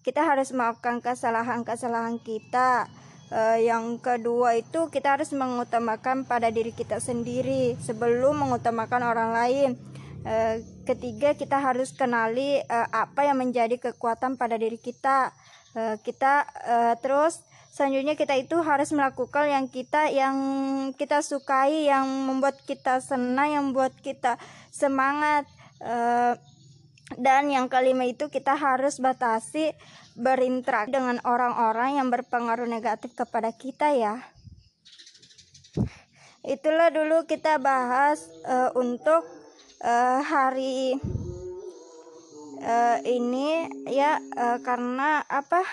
kita 0.00 0.24
harus 0.24 0.50
maafkan 0.56 1.04
kesalahan-kesalahan 1.04 2.20
kita. 2.20 2.88
Uh, 3.30 3.62
yang 3.62 4.02
kedua 4.02 4.58
itu 4.58 4.90
kita 4.90 5.14
harus 5.14 5.30
mengutamakan 5.30 6.26
pada 6.26 6.50
diri 6.50 6.74
kita 6.74 6.98
sendiri 6.98 7.78
sebelum 7.78 8.42
mengutamakan 8.42 9.06
orang 9.06 9.30
lain. 9.30 9.70
Uh, 10.26 10.58
ketiga 10.82 11.38
kita 11.38 11.62
harus 11.62 11.94
kenali 11.94 12.58
uh, 12.66 12.88
apa 12.90 13.30
yang 13.30 13.38
menjadi 13.38 13.78
kekuatan 13.78 14.34
pada 14.34 14.58
diri 14.58 14.82
kita. 14.82 15.30
Uh, 15.70 15.94
kita 16.02 16.42
uh, 16.66 16.94
terus 16.98 17.38
selanjutnya 17.70 18.18
kita 18.18 18.34
itu 18.34 18.58
harus 18.58 18.90
melakukan 18.90 19.46
yang 19.46 19.66
kita 19.70 20.10
yang 20.10 20.36
kita 20.98 21.22
sukai, 21.22 21.86
yang 21.86 22.06
membuat 22.06 22.58
kita 22.66 22.98
senang, 22.98 23.48
yang 23.54 23.62
membuat 23.70 23.94
kita 24.02 24.34
semangat. 24.74 25.46
Uh, 25.78 26.34
dan 27.18 27.50
yang 27.50 27.66
kelima 27.66 28.06
itu 28.06 28.30
kita 28.30 28.54
harus 28.54 29.02
batasi 29.02 29.74
berinteraksi 30.14 30.94
dengan 30.94 31.18
orang-orang 31.26 31.98
yang 31.98 32.06
berpengaruh 32.06 32.70
negatif 32.70 33.18
kepada 33.18 33.50
kita 33.50 33.90
ya. 33.98 34.22
Itulah 36.46 36.94
dulu 36.94 37.26
kita 37.26 37.58
bahas 37.58 38.30
uh, 38.46 38.70
untuk 38.78 39.26
uh, 39.82 40.20
hari 40.24 40.96
uh, 42.60 42.98
ini 43.04 43.66
ya 43.88 44.20
uh, 44.36 44.58
karena 44.60 45.24
apa? 45.26 45.64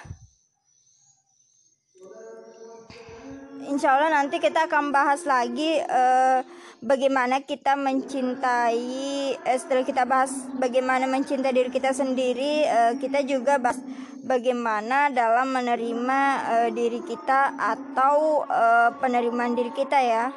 insya 3.67 4.00
Allah 4.00 4.24
nanti 4.24 4.39
kita 4.39 4.72
akan 4.72 4.96
bahas 4.96 5.27
lagi 5.27 5.84
uh, 5.84 6.39
bagaimana 6.79 7.44
kita 7.44 7.75
mencintai 7.75 9.36
uh, 9.44 9.58
setelah 9.60 9.84
kita 9.84 10.08
bahas 10.08 10.32
bagaimana 10.56 11.03
mencintai 11.03 11.51
diri 11.51 11.67
kita 11.67 11.91
sendiri 11.91 12.63
uh, 12.63 12.94
kita 12.96 13.27
juga 13.27 13.60
bahas 13.60 13.84
bagaimana 14.24 15.12
dalam 15.12 15.51
menerima 15.51 16.20
uh, 16.48 16.70
diri 16.72 17.03
kita 17.03 17.60
atau 17.60 18.48
uh, 18.48 18.96
penerimaan 19.03 19.51
diri 19.51 19.75
kita 19.75 20.00
ya 20.00 20.32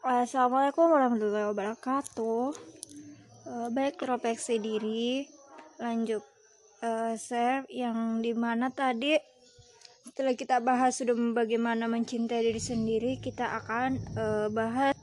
Assalamualaikum 0.00 0.96
warahmatullahi 0.96 1.52
wabarakatuh. 1.52 2.56
Uh, 3.44 3.68
baik 3.68 4.00
introspeksi 4.00 4.56
diri, 4.56 5.28
lanjut 5.76 6.24
uh, 6.80 7.12
share 7.20 7.68
yang 7.68 8.24
di 8.24 8.32
mana 8.32 8.72
tadi 8.72 9.20
setelah 10.08 10.32
kita 10.32 10.64
bahas 10.64 10.96
sudah 10.96 11.12
bagaimana 11.36 11.84
mencintai 11.84 12.48
diri 12.48 12.56
sendiri, 12.56 13.20
kita 13.20 13.44
akan 13.60 14.00
uh, 14.16 14.48
bahas 14.48 14.96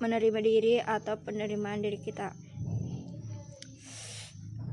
menerima 0.00 0.40
diri 0.40 0.74
atau 0.80 1.20
penerimaan 1.20 1.84
diri 1.84 2.00
kita. 2.00 2.32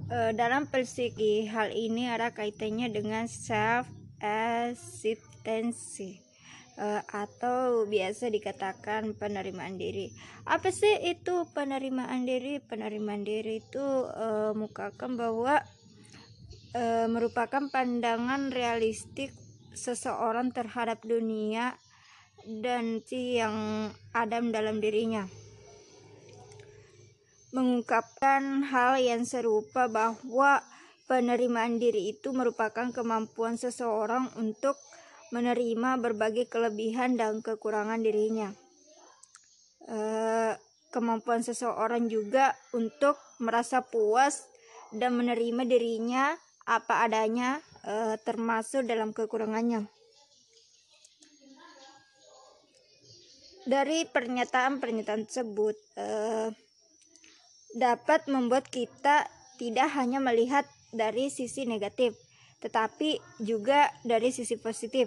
Uh, 0.07 0.31
dalam 0.31 0.71
psikologi 0.71 1.51
hal 1.51 1.75
ini 1.75 2.07
ada 2.07 2.31
kaitannya 2.31 2.95
dengan 2.95 3.27
self 3.27 3.91
acceptance 4.23 6.23
uh, 6.79 7.01
atau 7.07 7.87
biasa 7.87 8.31
dikatakan 8.31 9.15
penerimaan 9.15 9.79
diri. 9.79 10.11
Apa 10.47 10.71
sih 10.71 10.95
itu 11.07 11.47
penerimaan 11.51 12.27
diri? 12.27 12.59
Penerimaan 12.63 13.23
diri 13.23 13.63
itu 13.63 13.83
uh, 14.07 14.51
mukakan 14.55 15.15
bahwa 15.15 15.63
uh, 16.75 17.07
merupakan 17.07 17.67
pandangan 17.71 18.51
realistik 18.51 19.31
seseorang 19.75 20.55
terhadap 20.55 21.03
dunia 21.03 21.75
dan 22.45 23.01
si 23.03 23.39
yang 23.41 23.89
ada 24.13 24.39
dalam 24.39 24.79
dirinya. 24.79 25.25
Mengungkapkan 27.55 28.67
hal 28.67 28.99
yang 28.99 29.23
serupa 29.23 29.87
bahwa 29.87 30.59
penerimaan 31.07 31.79
diri 31.79 32.11
itu 32.11 32.35
merupakan 32.35 32.91
kemampuan 32.91 33.55
seseorang 33.55 34.27
untuk 34.35 34.75
menerima 35.33 35.97
berbagai 36.01 36.45
kelebihan 36.49 37.17
dan 37.17 37.41
kekurangan 37.41 38.01
dirinya. 38.01 38.53
E, 39.85 39.97
kemampuan 40.93 41.41
seseorang 41.41 42.09
juga 42.09 42.53
untuk 42.75 43.17
merasa 43.41 43.81
puas 43.81 44.45
dan 44.93 45.17
menerima 45.17 45.65
dirinya 45.65 46.37
apa 46.65 47.05
adanya, 47.05 47.61
e, 47.85 48.17
termasuk 48.21 48.85
dalam 48.85 49.13
kekurangannya. 49.13 49.85
Dari 53.65 54.05
pernyataan-pernyataan 54.05 55.25
tersebut 55.25 55.73
e, 55.97 56.07
dapat 57.75 58.29
membuat 58.29 58.69
kita 58.69 59.25
tidak 59.57 59.89
hanya 59.97 60.21
melihat 60.21 60.63
dari 60.95 61.27
sisi 61.27 61.67
negatif, 61.67 62.15
tetapi 62.65 63.21
juga 63.37 63.93
dari 64.01 64.33
sisi 64.33 64.57
positif. 64.57 65.05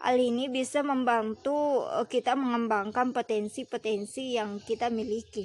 Hal 0.00 0.16
ini 0.16 0.48
bisa 0.48 0.80
membantu 0.80 1.84
eh, 1.84 2.08
kita 2.08 2.32
mengembangkan 2.32 3.12
potensi-potensi 3.12 4.40
yang 4.40 4.56
kita 4.64 4.88
miliki. 4.88 5.44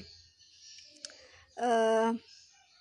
Uh, 1.60 2.16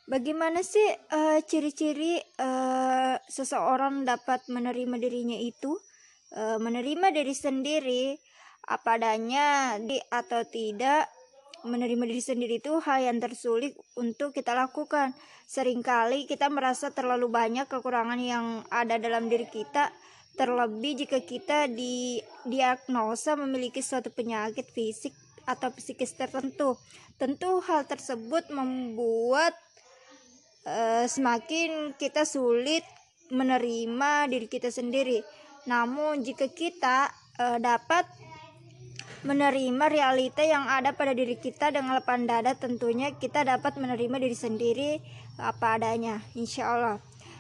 bagaimana 0.06 0.62
sih 0.62 0.86
uh, 1.10 1.42
ciri-ciri 1.42 2.22
uh, 2.38 3.18
seseorang 3.26 4.06
dapat 4.06 4.46
menerima 4.46 5.02
dirinya 5.02 5.34
itu? 5.34 5.74
Uh, 6.30 6.62
menerima 6.62 7.10
diri 7.10 7.34
sendiri 7.34 8.14
apa 8.70 8.94
adanya 8.94 9.74
di 9.82 9.98
atau 9.98 10.46
tidak 10.46 11.10
menerima 11.66 12.06
diri 12.06 12.22
sendiri 12.22 12.54
itu 12.62 12.78
hal 12.78 13.02
yang 13.02 13.18
tersulit 13.18 13.74
untuk 13.98 14.30
kita 14.30 14.54
lakukan. 14.54 15.10
Seringkali 15.48 16.28
kita 16.28 16.52
merasa 16.52 16.92
terlalu 16.92 17.32
banyak 17.32 17.64
kekurangan 17.72 18.20
yang 18.20 18.68
ada 18.68 19.00
dalam 19.00 19.32
diri 19.32 19.48
kita, 19.48 19.88
terlebih 20.36 21.00
jika 21.00 21.24
kita 21.24 21.64
didiagnosa 21.72 23.32
memiliki 23.32 23.80
suatu 23.80 24.12
penyakit 24.12 24.68
fisik 24.68 25.16
atau 25.48 25.72
psikis 25.72 26.12
tertentu. 26.12 26.76
Tentu 27.16 27.64
hal 27.64 27.88
tersebut 27.88 28.44
membuat 28.52 29.56
uh, 30.68 31.08
semakin 31.08 31.96
kita 31.96 32.28
sulit 32.28 32.84
menerima 33.32 34.28
diri 34.28 34.52
kita 34.52 34.68
sendiri. 34.68 35.24
Namun 35.64 36.28
jika 36.28 36.52
kita 36.52 37.08
uh, 37.40 37.56
dapat 37.56 38.04
menerima 39.24 39.84
realita 39.88 40.44
yang 40.44 40.68
ada 40.68 40.92
pada 40.92 41.16
diri 41.16 41.40
kita 41.40 41.72
dengan 41.72 41.96
lapang 41.96 42.28
dada 42.28 42.54
tentunya 42.54 43.16
kita 43.16 43.42
dapat 43.42 43.74
menerima 43.74 44.16
diri 44.22 44.36
sendiri 44.36 44.92
apa 45.38 45.78
adanya 45.78 46.20
insya 46.34 46.74
Allah. 46.74 46.96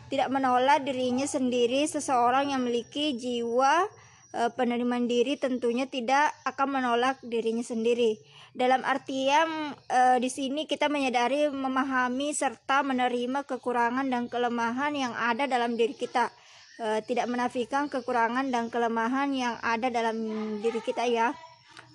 Tidak 0.08 0.32
menolak 0.32 0.88
dirinya 0.88 1.28
sendiri 1.28 1.84
seseorang 1.84 2.48
yang 2.48 2.64
memiliki 2.64 3.12
jiwa 3.12 3.84
e, 4.32 4.48
penerimaan 4.56 5.04
diri 5.04 5.36
tentunya 5.36 5.84
tidak 5.84 6.32
akan 6.48 6.80
menolak 6.80 7.20
dirinya 7.20 7.60
sendiri. 7.60 8.16
Dalam 8.56 8.80
artian 8.88 9.76
e, 9.84 10.16
di 10.16 10.32
sini 10.32 10.64
kita 10.64 10.88
menyadari 10.88 11.52
memahami 11.52 12.32
serta 12.32 12.80
menerima 12.80 13.44
kekurangan 13.44 14.08
dan 14.08 14.32
kelemahan 14.32 14.96
yang 14.96 15.12
ada 15.12 15.44
dalam 15.44 15.76
diri 15.76 15.92
kita. 15.92 16.32
E, 16.80 17.04
tidak 17.04 17.28
menafikan 17.28 17.92
kekurangan 17.92 18.48
dan 18.48 18.72
kelemahan 18.72 19.28
yang 19.36 19.60
ada 19.60 19.92
dalam 19.92 20.16
diri 20.64 20.80
kita 20.80 21.04
ya. 21.04 21.36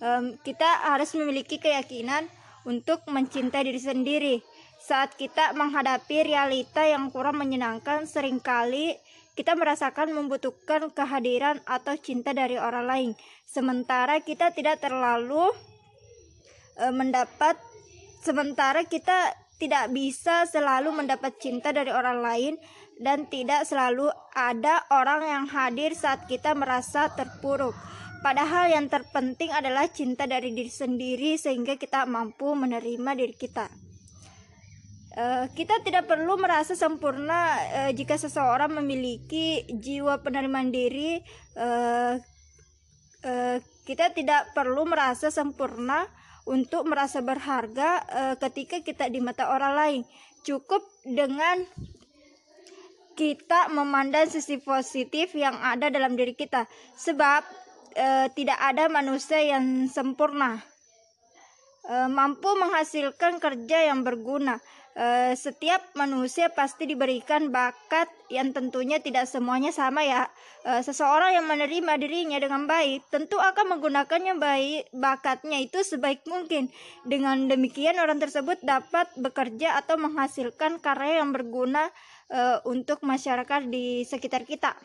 Um, 0.03 0.35
kita 0.43 0.67
harus 0.91 1.15
memiliki 1.15 1.63
keyakinan 1.63 2.27
untuk 2.67 3.07
mencintai 3.07 3.63
diri 3.67 3.79
sendiri. 3.79 4.35
Saat 4.83 5.15
kita 5.15 5.55
menghadapi 5.55 6.27
realita 6.27 6.83
yang 6.83 7.07
kurang 7.07 7.39
menyenangkan, 7.39 8.03
sering 8.03 8.43
kali 8.43 8.99
kita 9.31 9.55
merasakan 9.55 10.11
membutuhkan 10.11 10.91
kehadiran 10.91 11.63
atau 11.63 11.95
cinta 11.95 12.35
dari 12.35 12.59
orang 12.59 12.83
lain. 12.83 13.09
Sementara 13.47 14.19
kita 14.19 14.51
tidak 14.51 14.83
terlalu 14.83 15.47
uh, 16.83 16.91
mendapat, 16.91 17.55
sementara 18.27 18.83
kita 18.83 19.31
tidak 19.55 19.87
bisa 19.95 20.43
selalu 20.51 20.91
mendapat 20.91 21.31
cinta 21.39 21.71
dari 21.71 21.87
orang 21.87 22.19
lain 22.19 22.53
dan 22.99 23.23
tidak 23.31 23.63
selalu 23.63 24.11
ada 24.35 24.83
orang 24.91 25.23
yang 25.23 25.45
hadir 25.47 25.95
saat 25.95 26.27
kita 26.27 26.51
merasa 26.59 27.07
terpuruk. 27.15 27.71
Padahal 28.19 28.67
yang 28.67 28.91
terpenting 28.91 29.55
adalah 29.55 29.87
cinta 29.87 30.27
dari 30.27 30.51
diri 30.51 30.67
sendiri 30.67 31.39
sehingga 31.39 31.79
kita 31.79 32.03
mampu 32.03 32.51
menerima 32.51 33.15
diri 33.15 33.35
kita. 33.39 33.82
Uh, 35.13 35.45
kita 35.53 35.77
tidak 35.85 36.09
perlu 36.09 36.41
merasa 36.41 36.73
sempurna 36.73 37.61
uh, 37.69 37.91
jika 37.93 38.17
seseorang 38.17 38.73
memiliki 38.81 39.61
jiwa 39.69 40.25
penerimaan 40.25 40.73
diri. 40.73 41.21
Uh, 41.53 42.17
uh, 43.21 43.57
kita 43.85 44.09
tidak 44.17 44.57
perlu 44.57 44.89
merasa 44.89 45.29
sempurna 45.29 46.09
untuk 46.49 46.89
merasa 46.89 47.21
berharga 47.21 48.01
uh, 48.09 48.35
ketika 48.41 48.81
kita 48.81 49.05
di 49.13 49.21
mata 49.21 49.53
orang 49.53 49.73
lain. 49.77 50.01
Cukup 50.41 50.81
dengan 51.05 51.61
kita 53.13 53.69
memandang 53.69 54.29
sisi 54.29 54.57
positif 54.57 55.37
yang 55.37 55.53
ada 55.61 55.93
dalam 55.93 56.17
diri 56.17 56.33
kita. 56.33 56.65
Sebab 56.97 57.41
e, 57.93 58.07
tidak 58.33 58.59
ada 58.59 58.89
manusia 58.89 59.39
yang 59.41 59.87
sempurna 59.87 60.61
e, 61.85 61.95
mampu 62.09 62.49
menghasilkan 62.57 63.37
kerja 63.37 63.93
yang 63.93 64.01
berguna. 64.01 64.57
E, 64.93 65.33
setiap 65.33 65.81
manusia 65.97 66.53
pasti 66.53 66.85
diberikan 66.85 67.49
bakat 67.49 68.05
yang 68.29 68.53
tentunya 68.53 69.01
tidak 69.01 69.25
semuanya 69.25 69.73
sama 69.73 70.05
ya. 70.05 70.29
E, 70.61 70.85
seseorang 70.85 71.33
yang 71.33 71.49
menerima 71.49 71.97
dirinya 71.97 72.37
dengan 72.37 72.69
baik 72.69 73.09
tentu 73.09 73.41
akan 73.41 73.77
menggunakannya 73.77 74.37
baik 74.37 74.93
bakatnya 74.93 75.57
itu 75.65 75.81
sebaik 75.81 76.21
mungkin. 76.29 76.69
Dengan 77.01 77.49
demikian 77.49 77.97
orang 77.97 78.21
tersebut 78.21 78.61
dapat 78.61 79.09
bekerja 79.17 79.81
atau 79.81 79.97
menghasilkan 79.97 80.77
karya 80.77 81.25
yang 81.25 81.33
berguna 81.33 81.89
e, 82.29 82.61
untuk 82.69 83.01
masyarakat 83.01 83.65
di 83.65 84.05
sekitar 84.05 84.45
kita 84.45 84.77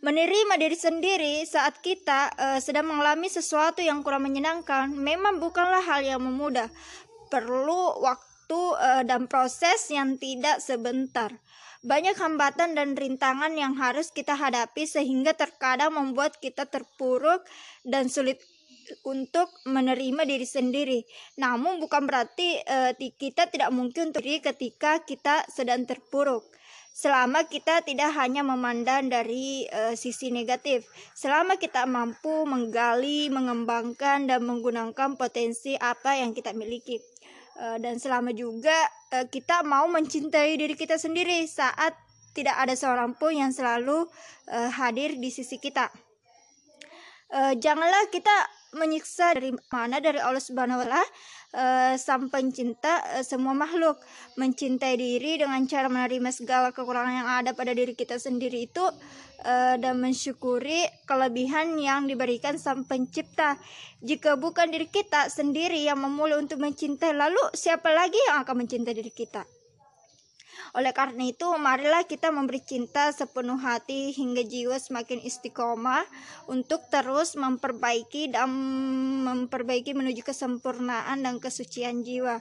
menerima 0.00 0.56
diri 0.56 0.76
sendiri 0.76 1.34
saat 1.44 1.76
kita 1.84 2.32
uh, 2.32 2.56
sedang 2.56 2.88
mengalami 2.88 3.28
sesuatu 3.28 3.84
yang 3.84 4.00
kurang 4.00 4.24
menyenangkan 4.24 4.88
memang 4.96 5.36
bukanlah 5.36 5.84
hal 5.84 6.00
yang 6.00 6.24
memudah. 6.24 6.72
Perlu 7.28 8.00
waktu 8.00 8.29
uh, 8.56 9.06
dan 9.06 9.30
proses 9.30 9.86
yang 9.92 10.18
tidak 10.18 10.58
sebentar. 10.58 11.30
Banyak 11.80 12.18
hambatan 12.18 12.76
dan 12.76 12.92
rintangan 12.92 13.56
yang 13.56 13.72
harus 13.78 14.12
kita 14.12 14.36
hadapi 14.36 14.84
sehingga 14.84 15.32
terkadang 15.32 15.96
membuat 15.96 16.36
kita 16.36 16.68
terpuruk 16.68 17.40
dan 17.86 18.12
sulit 18.12 18.36
untuk 19.06 19.48
menerima 19.64 20.26
diri 20.26 20.46
sendiri. 20.46 21.00
Namun 21.38 21.78
bukan 21.78 22.04
berarti 22.04 22.60
uh, 22.66 22.92
kita 22.96 23.48
tidak 23.48 23.70
mungkin 23.70 24.10
untuk 24.10 24.24
diri 24.24 24.42
ketika 24.42 25.00
kita 25.06 25.46
sedang 25.48 25.86
terpuruk. 25.86 26.44
Selama 26.90 27.46
kita 27.46 27.86
tidak 27.86 28.12
hanya 28.18 28.42
memandang 28.42 29.08
dari 29.08 29.64
uh, 29.70 29.94
sisi 29.94 30.34
negatif, 30.34 30.84
selama 31.14 31.56
kita 31.56 31.86
mampu 31.86 32.44
menggali, 32.44 33.30
mengembangkan 33.30 34.26
dan 34.26 34.42
menggunakan 34.42 35.14
potensi 35.14 35.78
apa 35.78 36.18
yang 36.18 36.34
kita 36.34 36.50
miliki. 36.50 36.98
Uh, 37.58 37.76
dan 37.82 37.98
selama 37.98 38.30
juga 38.30 38.74
uh, 39.14 39.26
kita 39.26 39.66
mau 39.66 39.90
mencintai 39.90 40.54
diri 40.54 40.78
kita 40.78 40.96
sendiri 40.96 41.44
saat 41.50 41.92
tidak 42.30 42.56
ada 42.56 42.74
seorang 42.78 43.18
pun 43.18 43.34
yang 43.34 43.50
selalu 43.50 44.06
uh, 44.48 44.70
hadir 44.70 45.18
di 45.18 45.30
sisi 45.32 45.58
kita. 45.58 45.90
Janganlah 47.30 48.10
kita 48.10 48.34
menyiksa 48.74 49.34
dari 49.34 49.50
mana? 49.70 49.98
Dari 49.98 50.18
Allah 50.22 50.42
Subhanahu 50.42 50.80
wa 50.80 50.86
taala 50.86 51.04
uh, 51.54 51.94
sang 51.98 52.30
pencinta 52.30 53.02
uh, 53.18 53.24
semua 53.26 53.52
makhluk. 53.52 53.98
Mencintai 54.38 54.96
diri 54.98 55.38
dengan 55.38 55.62
cara 55.68 55.90
menerima 55.90 56.30
segala 56.30 56.70
kekurangan 56.70 57.14
yang 57.14 57.28
ada 57.28 57.50
pada 57.52 57.74
diri 57.74 57.92
kita 57.92 58.16
sendiri 58.16 58.70
itu 58.70 58.82
uh, 58.82 59.74
dan 59.76 59.98
mensyukuri 60.00 60.86
kelebihan 61.04 61.76
yang 61.78 62.06
diberikan 62.06 62.56
sang 62.56 62.86
pencipta. 62.86 63.58
Jika 64.00 64.38
bukan 64.40 64.70
diri 64.72 64.88
kita 64.88 65.28
sendiri 65.28 65.82
yang 65.84 66.00
memulai 66.00 66.40
untuk 66.40 66.62
mencintai 66.62 67.12
lalu 67.12 67.42
siapa 67.52 67.92
lagi 67.92 68.18
yang 68.30 68.42
akan 68.46 68.64
mencintai 68.64 68.94
diri 68.96 69.12
kita 69.12 69.59
oleh 70.70 70.94
karena 70.94 71.26
itu, 71.26 71.50
marilah 71.58 72.06
kita 72.06 72.30
memberi 72.30 72.62
cinta 72.62 73.10
sepenuh 73.10 73.58
hati 73.58 74.14
hingga 74.14 74.46
jiwa 74.46 74.78
semakin 74.78 75.18
istiqomah 75.18 76.06
untuk 76.46 76.86
terus 76.86 77.34
memperbaiki 77.34 78.30
dan 78.30 78.54
memperbaiki 79.26 79.98
menuju 79.98 80.22
kesempurnaan 80.22 81.26
dan 81.26 81.42
kesucian 81.42 82.06
jiwa. 82.06 82.38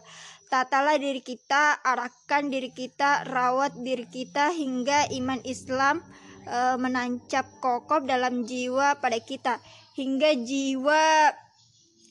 Tatalah 0.49 1.01
diri 1.01 1.25
kita, 1.25 1.81
arahkan 1.81 2.53
diri 2.53 2.69
kita, 2.69 3.25
rawat 3.25 3.73
diri 3.81 4.05
kita 4.05 4.53
hingga 4.53 5.09
iman 5.09 5.41
Islam 5.45 6.01
e, 6.45 6.57
menancap 6.77 7.45
kokoh 7.61 8.01
dalam 8.01 8.45
jiwa 8.49 8.97
pada 8.97 9.21
kita 9.21 9.61
hingga 9.93 10.33
jiwa 10.37 11.33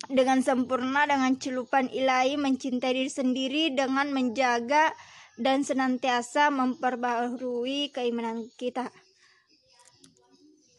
dengan 0.07 0.38
sempurna 0.42 1.04
dengan 1.11 1.35
celupan 1.35 1.90
ilahi 1.90 2.38
mencintai 2.38 2.94
diri 2.94 3.11
sendiri 3.11 3.64
dengan 3.74 4.14
menjaga 4.14 4.94
dan 5.38 5.62
senantiasa 5.62 6.51
memperbaharui 6.51 7.94
keimanan 7.94 8.51
kita. 8.59 8.90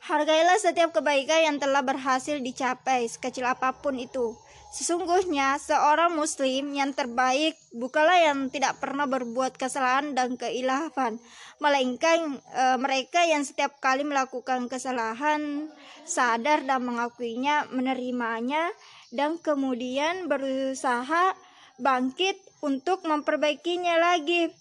Hargailah 0.04 0.60
setiap 0.60 0.92
kebaikan 0.92 1.54
yang 1.54 1.58
telah 1.62 1.86
berhasil 1.86 2.42
dicapai, 2.42 3.08
sekecil 3.08 3.46
apa 3.46 3.78
pun 3.78 3.96
itu. 3.96 4.36
Sesungguhnya 4.70 5.58
seorang 5.58 6.14
muslim 6.14 6.78
yang 6.78 6.94
terbaik 6.94 7.58
bukanlah 7.74 8.22
yang 8.22 8.54
tidak 8.54 8.78
pernah 8.78 9.10
berbuat 9.10 9.58
kesalahan 9.58 10.14
dan 10.14 10.38
keilafan, 10.38 11.18
melainkan 11.58 12.38
e, 12.54 12.64
mereka 12.78 13.26
yang 13.26 13.42
setiap 13.42 13.82
kali 13.82 14.06
melakukan 14.06 14.70
kesalahan 14.70 15.74
sadar 16.06 16.62
dan 16.70 16.86
mengakuinya, 16.86 17.66
menerimanya 17.74 18.70
dan 19.10 19.42
kemudian 19.42 20.30
berusaha 20.30 21.34
bangkit 21.82 22.38
untuk 22.60 23.04
memperbaikinya 23.08 24.00
lagi. 24.00 24.52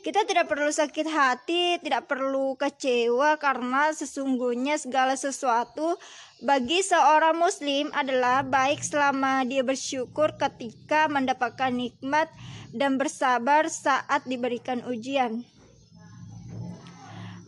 Kita 0.00 0.24
tidak 0.24 0.48
perlu 0.48 0.72
sakit 0.72 1.04
hati, 1.12 1.76
tidak 1.84 2.08
perlu 2.08 2.56
kecewa 2.56 3.36
karena 3.36 3.92
sesungguhnya 3.92 4.80
segala 4.80 5.12
sesuatu 5.12 6.00
bagi 6.40 6.80
seorang 6.80 7.36
muslim 7.36 7.92
adalah 7.92 8.40
baik 8.40 8.80
selama 8.80 9.44
dia 9.44 9.60
bersyukur 9.60 10.40
ketika 10.40 11.04
mendapatkan 11.12 11.68
nikmat 11.68 12.32
dan 12.72 12.96
bersabar 12.96 13.68
saat 13.68 14.24
diberikan 14.24 14.80
ujian. 14.88 15.44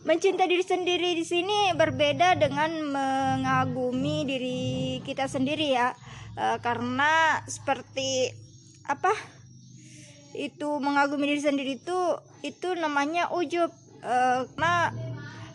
Mencintai 0.05 0.45
diri 0.45 0.61
sendiri 0.61 1.15
di 1.17 1.25
sini 1.25 1.73
berbeda 1.73 2.37
dengan 2.37 2.69
mengagumi 2.91 4.29
diri 4.29 4.61
kita 5.01 5.25
sendiri 5.31 5.73
ya. 5.73 5.95
E, 6.35 6.59
karena 6.61 7.39
seperti 7.47 8.42
apa 8.83 9.15
itu 10.33 10.81
mengagumi 10.81 11.29
diri 11.29 11.41
sendiri 11.41 11.71
itu 11.77 11.99
itu 12.41 12.73
namanya 12.75 13.29
ujub. 13.31 13.69
E, 14.03 14.15
karena 14.57 14.91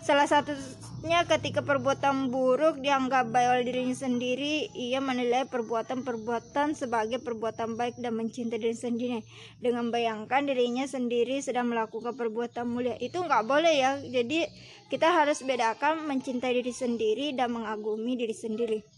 salah 0.00 0.24
satunya 0.24 1.26
ketika 1.26 1.60
perbuatan 1.60 2.32
buruk 2.32 2.80
dianggap 2.80 3.28
baik 3.28 3.48
oleh 3.52 3.64
dirinya 3.66 3.92
sendiri 3.92 4.70
ia 4.72 5.02
menilai 5.02 5.44
perbuatan-perbuatan 5.50 6.78
sebagai 6.78 7.20
perbuatan 7.20 7.76
baik 7.76 7.98
dan 8.00 8.16
mencintai 8.16 8.62
diri 8.62 8.78
sendiri. 8.78 9.18
Dengan 9.58 9.90
bayangkan 9.90 10.46
dirinya 10.46 10.86
sendiri 10.86 11.42
sedang 11.42 11.68
melakukan 11.68 12.14
perbuatan 12.14 12.64
mulia 12.70 12.94
itu 13.02 13.18
nggak 13.18 13.44
boleh 13.44 13.74
ya. 13.74 13.98
Jadi 14.00 14.46
kita 14.88 15.10
harus 15.10 15.42
bedakan 15.44 16.06
mencintai 16.06 16.54
diri 16.62 16.72
sendiri 16.72 17.34
dan 17.34 17.52
mengagumi 17.52 18.14
diri 18.16 18.32
sendiri 18.32 18.97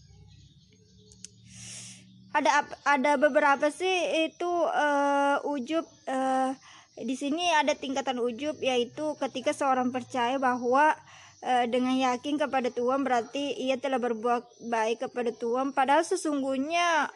ada 2.31 2.63
ada 2.87 3.11
beberapa 3.19 3.67
sih 3.67 4.27
itu 4.31 4.47
uh, 4.71 5.43
ujub 5.43 5.83
uh, 6.07 6.55
di 6.95 7.15
sini 7.19 7.51
ada 7.51 7.75
tingkatan 7.75 8.19
ujub 8.23 8.55
yaitu 8.63 9.15
ketika 9.19 9.51
seorang 9.51 9.91
percaya 9.91 10.39
bahwa 10.39 10.95
uh, 11.43 11.65
dengan 11.67 11.97
yakin 11.97 12.39
kepada 12.39 12.71
Tuhan 12.71 13.03
berarti 13.03 13.57
ia 13.57 13.75
telah 13.75 13.99
berbuat 13.99 14.67
baik 14.69 15.09
kepada 15.09 15.31
Tuhan. 15.35 15.75
Padahal 15.75 16.05
sesungguhnya 16.05 17.09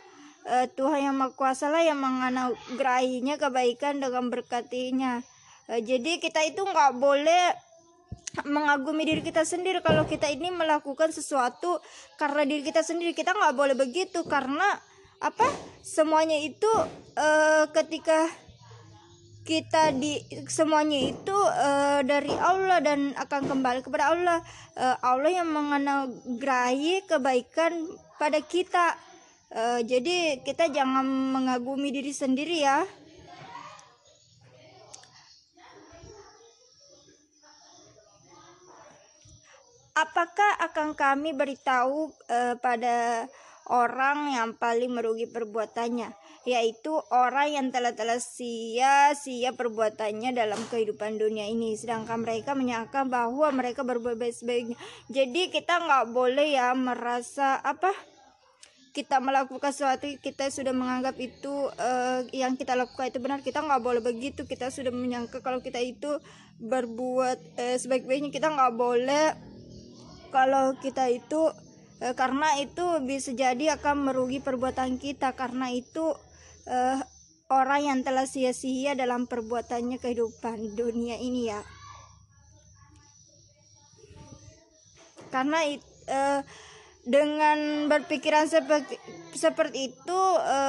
uh, 0.49 0.67
Tuhan 0.73 1.11
yang 1.11 1.15
Maha 1.15 1.31
Kuasa 1.37 1.69
lah 1.71 1.85
yang 1.85 2.01
menganugerahinya 2.01 3.39
kebaikan 3.39 4.01
dengan 4.01 4.27
berkatinya. 4.27 5.21
Uh, 5.69 5.79
jadi 5.79 6.19
kita 6.19 6.43
itu 6.43 6.59
nggak 6.65 6.97
boleh 6.97 7.55
mengagumi 8.43 9.07
diri 9.07 9.21
kita 9.23 9.47
sendiri. 9.47 9.79
Kalau 9.79 10.03
kita 10.03 10.27
ini 10.27 10.51
melakukan 10.51 11.15
sesuatu 11.15 11.79
karena 12.19 12.43
diri 12.43 12.67
kita 12.67 12.83
sendiri 12.83 13.15
kita 13.15 13.31
nggak 13.31 13.55
boleh 13.55 13.75
begitu. 13.77 14.27
Karena 14.27 14.67
apa 15.19 15.47
semuanya 15.81 16.37
itu 16.39 16.69
uh, 17.15 17.65
ketika 17.71 18.27
kita 19.45 19.93
di 19.93 20.17
semuanya 20.49 21.13
itu 21.13 21.37
uh, 21.37 22.01
dari 22.01 22.33
Allah 22.33 22.81
dan 22.81 23.13
akan 23.13 23.45
kembali 23.45 23.85
kepada 23.85 24.09
Allah. 24.09 24.41
Uh, 24.73 24.97
Allah 25.05 25.29
yang 25.29 25.53
menganugerahi 25.53 27.05
kebaikan 27.05 27.85
pada 28.17 28.41
kita. 28.41 28.97
Uh, 29.53 29.85
jadi 29.85 30.41
kita 30.41 30.73
jangan 30.73 31.05
mengagumi 31.05 31.93
diri 31.93 32.09
sendiri 32.09 32.65
ya. 32.65 32.81
Apakah 39.95 40.59
akan 40.59 40.97
kami 40.97 41.37
beritahu 41.37 42.11
uh, 42.27 42.57
pada 42.59 43.29
orang 43.69 44.33
yang 44.33 44.49
paling 44.57 44.93
merugi 44.93 45.25
perbuatannya, 45.29 46.13
yaitu 46.45 46.93
orang 47.09 47.49
yang 47.53 47.67
telah-telah 47.73 48.21
sia-sia 48.21 49.53
perbuatannya 49.53 50.33
dalam 50.33 50.61
kehidupan 50.69 51.17
dunia 51.17 51.49
ini. 51.49 51.73
Sedangkan 51.73 52.21
mereka 52.21 52.53
menyangka 52.53 53.05
bahwa 53.05 53.49
mereka 53.49 53.81
berbuat 53.81 54.17
baik-baiknya. 54.17 54.77
Jadi 55.09 55.49
kita 55.49 55.81
nggak 55.81 56.13
boleh 56.13 56.53
ya 56.53 56.73
merasa 56.77 57.57
apa 57.61 57.93
kita 58.95 59.19
melakukan 59.19 59.75
sesuatu 59.75 60.07
kita 60.23 60.47
sudah 60.47 60.71
menganggap 60.71 61.19
itu 61.19 61.51
uh, 61.67 62.23
yang 62.31 62.55
kita 62.55 62.79
lakukan 62.79 63.11
itu 63.11 63.19
benar 63.19 63.43
kita 63.43 63.59
nggak 63.59 63.83
boleh 63.83 63.99
begitu 63.99 64.47
kita 64.47 64.71
sudah 64.71 64.87
menyangka 64.87 65.43
kalau 65.43 65.59
kita 65.59 65.83
itu 65.83 66.15
berbuat 66.63 67.59
uh, 67.59 67.75
sebaik-baiknya 67.75 68.31
kita 68.31 68.47
nggak 68.55 68.71
boleh 68.71 69.35
kalau 70.31 70.79
kita 70.79 71.11
itu 71.11 71.51
e, 71.99 72.11
karena 72.15 72.59
itu 72.59 73.03
bisa 73.03 73.31
jadi 73.31 73.79
akan 73.79 74.11
merugi 74.11 74.39
perbuatan 74.39 74.97
kita. 74.97 75.35
Karena 75.35 75.71
itu 75.71 76.15
e, 76.67 76.77
orang 77.51 77.81
yang 77.85 77.99
telah 78.01 78.25
sia-sia 78.25 78.97
dalam 78.97 79.29
perbuatannya 79.29 80.01
kehidupan 80.01 80.73
dunia 80.73 81.19
ini 81.21 81.51
ya. 81.53 81.61
Karena 85.29 85.61
e, 85.67 86.19
dengan 87.05 87.85
berpikiran 87.85 88.49
seperti 88.49 88.97
seperti 89.37 89.93
itu 89.93 90.21
e, 90.41 90.59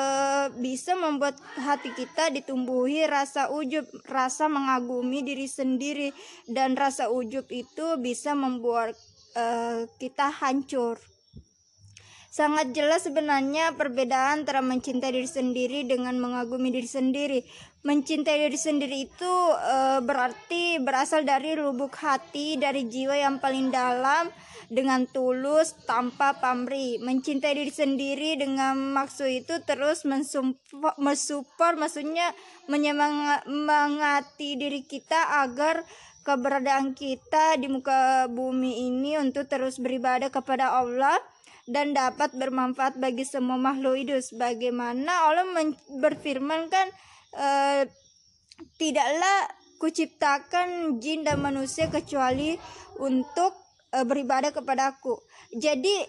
bisa 0.60 0.92
membuat 0.92 1.40
hati 1.56 1.96
kita 1.96 2.28
ditumbuhi 2.28 3.08
rasa 3.08 3.48
ujub, 3.48 3.88
rasa 4.04 4.50
mengagumi 4.50 5.24
diri 5.24 5.48
sendiri. 5.48 6.12
Dan 6.44 6.76
rasa 6.76 7.08
ujub 7.08 7.48
itu 7.48 7.96
bisa 8.02 8.36
membuat 8.36 8.92
e, 9.32 9.44
kita 9.96 10.28
hancur. 10.28 11.00
Sangat 12.36 12.76
jelas 12.76 13.08
sebenarnya 13.08 13.72
perbedaan 13.80 14.44
antara 14.44 14.60
mencintai 14.60 15.08
diri 15.08 15.24
sendiri 15.24 15.88
dengan 15.88 16.20
mengagumi 16.20 16.68
diri 16.68 16.84
sendiri. 16.84 17.40
Mencintai 17.80 18.44
diri 18.44 18.60
sendiri 18.60 19.08
itu 19.08 19.34
e, 19.56 20.04
berarti 20.04 20.76
berasal 20.84 21.24
dari 21.24 21.56
lubuk 21.56 21.96
hati, 21.96 22.60
dari 22.60 22.84
jiwa 22.92 23.16
yang 23.16 23.40
paling 23.40 23.72
dalam 23.72 24.28
dengan 24.68 25.08
tulus 25.08 25.80
tanpa 25.88 26.36
pamrih 26.36 27.00
mencintai 27.00 27.56
diri 27.56 27.72
sendiri 27.72 28.36
dengan 28.36 28.76
maksud 28.92 29.32
itu 29.32 29.56
terus 29.64 30.04
mensupport 30.04 31.74
maksudnya 31.78 32.36
menyemangati 32.68 34.60
diri 34.60 34.84
kita 34.84 35.40
agar 35.46 35.86
keberadaan 36.26 36.92
kita 36.92 37.56
di 37.62 37.70
muka 37.70 38.26
bumi 38.26 38.90
ini 38.90 39.16
untuk 39.22 39.46
terus 39.46 39.78
beribadah 39.78 40.28
kepada 40.34 40.74
Allah 40.74 41.14
dan 41.66 41.92
dapat 41.92 42.30
bermanfaat 42.38 43.02
bagi 43.02 43.26
semua 43.26 43.58
makhluk 43.58 43.98
hidup 43.98 44.22
sebagaimana 44.22 45.10
Allah 45.10 45.46
berfirman 45.98 46.70
kan 46.70 46.86
e, 47.34 47.48
tidaklah 48.78 49.38
kuciptakan 49.82 50.98
jin 51.02 51.26
dan 51.26 51.42
manusia 51.42 51.90
kecuali 51.90 52.54
untuk 53.02 53.52
e, 53.90 53.98
beribadah 54.06 54.54
kepadaku. 54.54 55.18
Jadi 55.52 56.06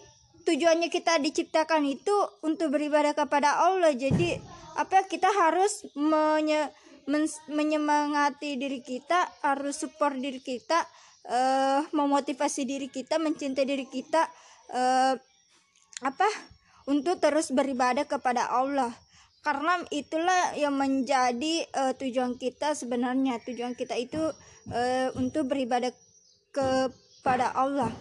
tujuannya 0.47 0.87
kita 0.87 1.19
diciptakan 1.19 1.83
itu 1.89 2.15
untuk 2.45 2.71
beribadah 2.71 3.17
kepada 3.17 3.67
Allah. 3.67 3.91
Jadi 3.97 4.39
apa 4.77 5.03
kita 5.09 5.27
harus 5.27 5.83
menye, 5.97 6.69
men, 7.09 7.25
menyemangati 7.49 8.55
diri 8.55 8.79
kita, 8.85 9.25
harus 9.43 9.81
support 9.81 10.15
diri 10.15 10.39
kita, 10.39 10.85
e, 11.27 11.39
memotivasi 11.91 12.63
diri 12.63 12.87
kita, 12.87 13.19
mencintai 13.19 13.65
diri 13.67 13.89
kita 13.89 14.21
e, 14.71 14.81
apa? 16.01 16.29
untuk 16.87 17.19
terus 17.19 17.51
beribadah 17.51 18.07
kepada 18.07 18.47
Allah. 18.47 18.95
Karena 19.43 19.79
itulah 19.93 20.55
yang 20.55 20.75
menjadi 20.75 21.67
uh, 21.75 21.93
tujuan 21.95 22.39
kita 22.39 22.73
sebenarnya. 22.73 23.39
Tujuan 23.43 23.75
kita 23.75 23.95
itu 23.95 24.19
uh, 24.71 25.07
untuk 25.19 25.51
beribadah 25.51 25.91
kepada 26.51 27.53
Allah. 27.53 27.91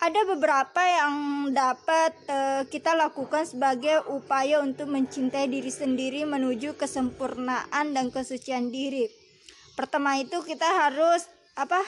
Ada 0.00 0.24
beberapa 0.24 0.80
yang 0.80 1.14
dapat 1.52 2.16
uh, 2.24 2.62
kita 2.64 2.96
lakukan 2.96 3.44
sebagai 3.44 4.00
upaya 4.08 4.64
untuk 4.64 4.88
mencintai 4.88 5.44
diri 5.44 5.68
sendiri 5.68 6.24
menuju 6.24 6.74
kesempurnaan 6.80 7.92
dan 7.92 8.08
kesucian 8.08 8.72
diri. 8.72 9.12
Pertama 9.76 10.16
itu 10.16 10.40
kita 10.40 10.64
harus 10.64 11.28
apa 11.54 11.84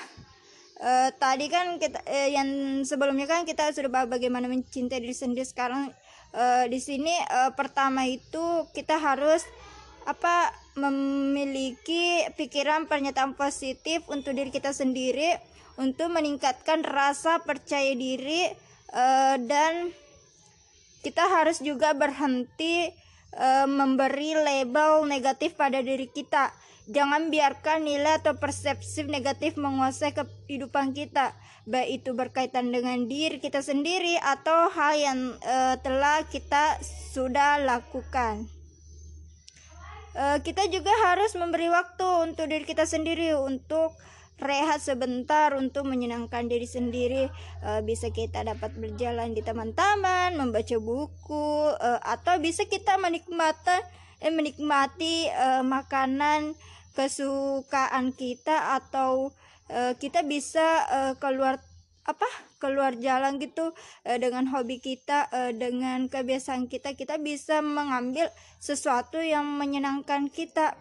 uh, 0.82 1.08
tadi 1.16 1.46
kan 1.46 1.78
kita 1.78 2.02
uh, 2.02 2.28
yang 2.28 2.82
sebelumnya 2.82 3.30
kan 3.30 3.46
kita 3.46 3.70
sudah 3.70 3.88
bahas 3.88 4.10
bagaimana 4.10 4.50
mencintai 4.50 4.98
diri 4.98 5.14
sendiri. 5.14 5.46
Sekarang 5.46 5.94
uh, 6.34 6.64
di 6.66 6.82
sini 6.82 7.14
uh, 7.30 7.54
pertama 7.54 8.04
itu 8.04 8.66
kita 8.74 8.98
harus 8.98 9.46
apa 10.02 10.50
memiliki 10.74 12.26
pikiran 12.34 12.90
pernyataan 12.90 13.38
positif 13.38 14.02
untuk 14.10 14.34
diri 14.34 14.50
kita 14.50 14.74
sendiri 14.74 15.38
untuk 15.78 16.10
meningkatkan 16.10 16.82
rasa 16.82 17.38
percaya 17.46 17.94
diri 17.94 18.50
uh, 18.92 19.36
dan 19.38 19.94
kita 21.06 21.22
harus 21.22 21.62
juga 21.62 21.94
berhenti 21.94 22.90
uh, 23.38 23.66
memberi 23.70 24.34
label 24.34 25.06
negatif 25.06 25.54
pada 25.54 25.78
diri 25.78 26.10
kita 26.10 26.50
jangan 26.92 27.32
biarkan 27.32 27.88
nilai 27.88 28.20
atau 28.20 28.36
persepsi 28.36 29.08
negatif 29.08 29.56
menguasai 29.56 30.12
kehidupan 30.12 30.92
kita 30.92 31.32
baik 31.64 32.02
itu 32.02 32.10
berkaitan 32.12 32.74
dengan 32.74 33.06
diri 33.06 33.38
kita 33.38 33.62
sendiri 33.62 34.18
atau 34.18 34.68
hal 34.70 34.94
yang 34.98 35.20
uh, 35.46 35.78
telah 35.78 36.26
kita 36.26 36.76
sudah 37.14 37.62
lakukan. 37.62 38.50
Uh, 40.12 40.36
kita 40.44 40.68
juga 40.68 40.92
harus 41.08 41.32
memberi 41.38 41.72
waktu 41.72 42.04
untuk 42.28 42.50
diri 42.50 42.68
kita 42.68 42.84
sendiri 42.84 43.32
untuk 43.32 43.96
rehat 44.42 44.82
sebentar 44.82 45.54
untuk 45.54 45.86
menyenangkan 45.86 46.50
diri 46.50 46.66
sendiri 46.66 47.30
uh, 47.62 47.80
bisa 47.80 48.10
kita 48.10 48.42
dapat 48.42 48.74
berjalan 48.74 49.32
di 49.32 49.40
taman-taman 49.40 50.34
membaca 50.34 50.76
buku 50.82 51.70
uh, 51.78 52.00
atau 52.02 52.42
bisa 52.42 52.66
kita 52.66 52.98
menikmati 52.98 53.78
eh, 54.18 54.34
menikmati 54.34 55.30
uh, 55.30 55.62
makanan 55.62 56.58
kesukaan 56.92 58.12
kita 58.12 58.76
atau 58.76 59.32
uh, 59.72 59.92
kita 59.96 60.24
bisa 60.24 60.84
uh, 60.88 61.12
keluar 61.16 61.60
apa 62.02 62.26
keluar 62.58 62.98
jalan 62.98 63.38
gitu 63.38 63.70
uh, 64.06 64.18
dengan 64.18 64.50
hobi 64.50 64.82
kita 64.82 65.30
uh, 65.30 65.52
dengan 65.54 66.10
kebiasaan 66.10 66.66
kita 66.66 66.98
kita 66.98 67.16
bisa 67.22 67.62
mengambil 67.62 68.28
sesuatu 68.60 69.18
yang 69.18 69.46
menyenangkan 69.58 70.28
kita. 70.28 70.76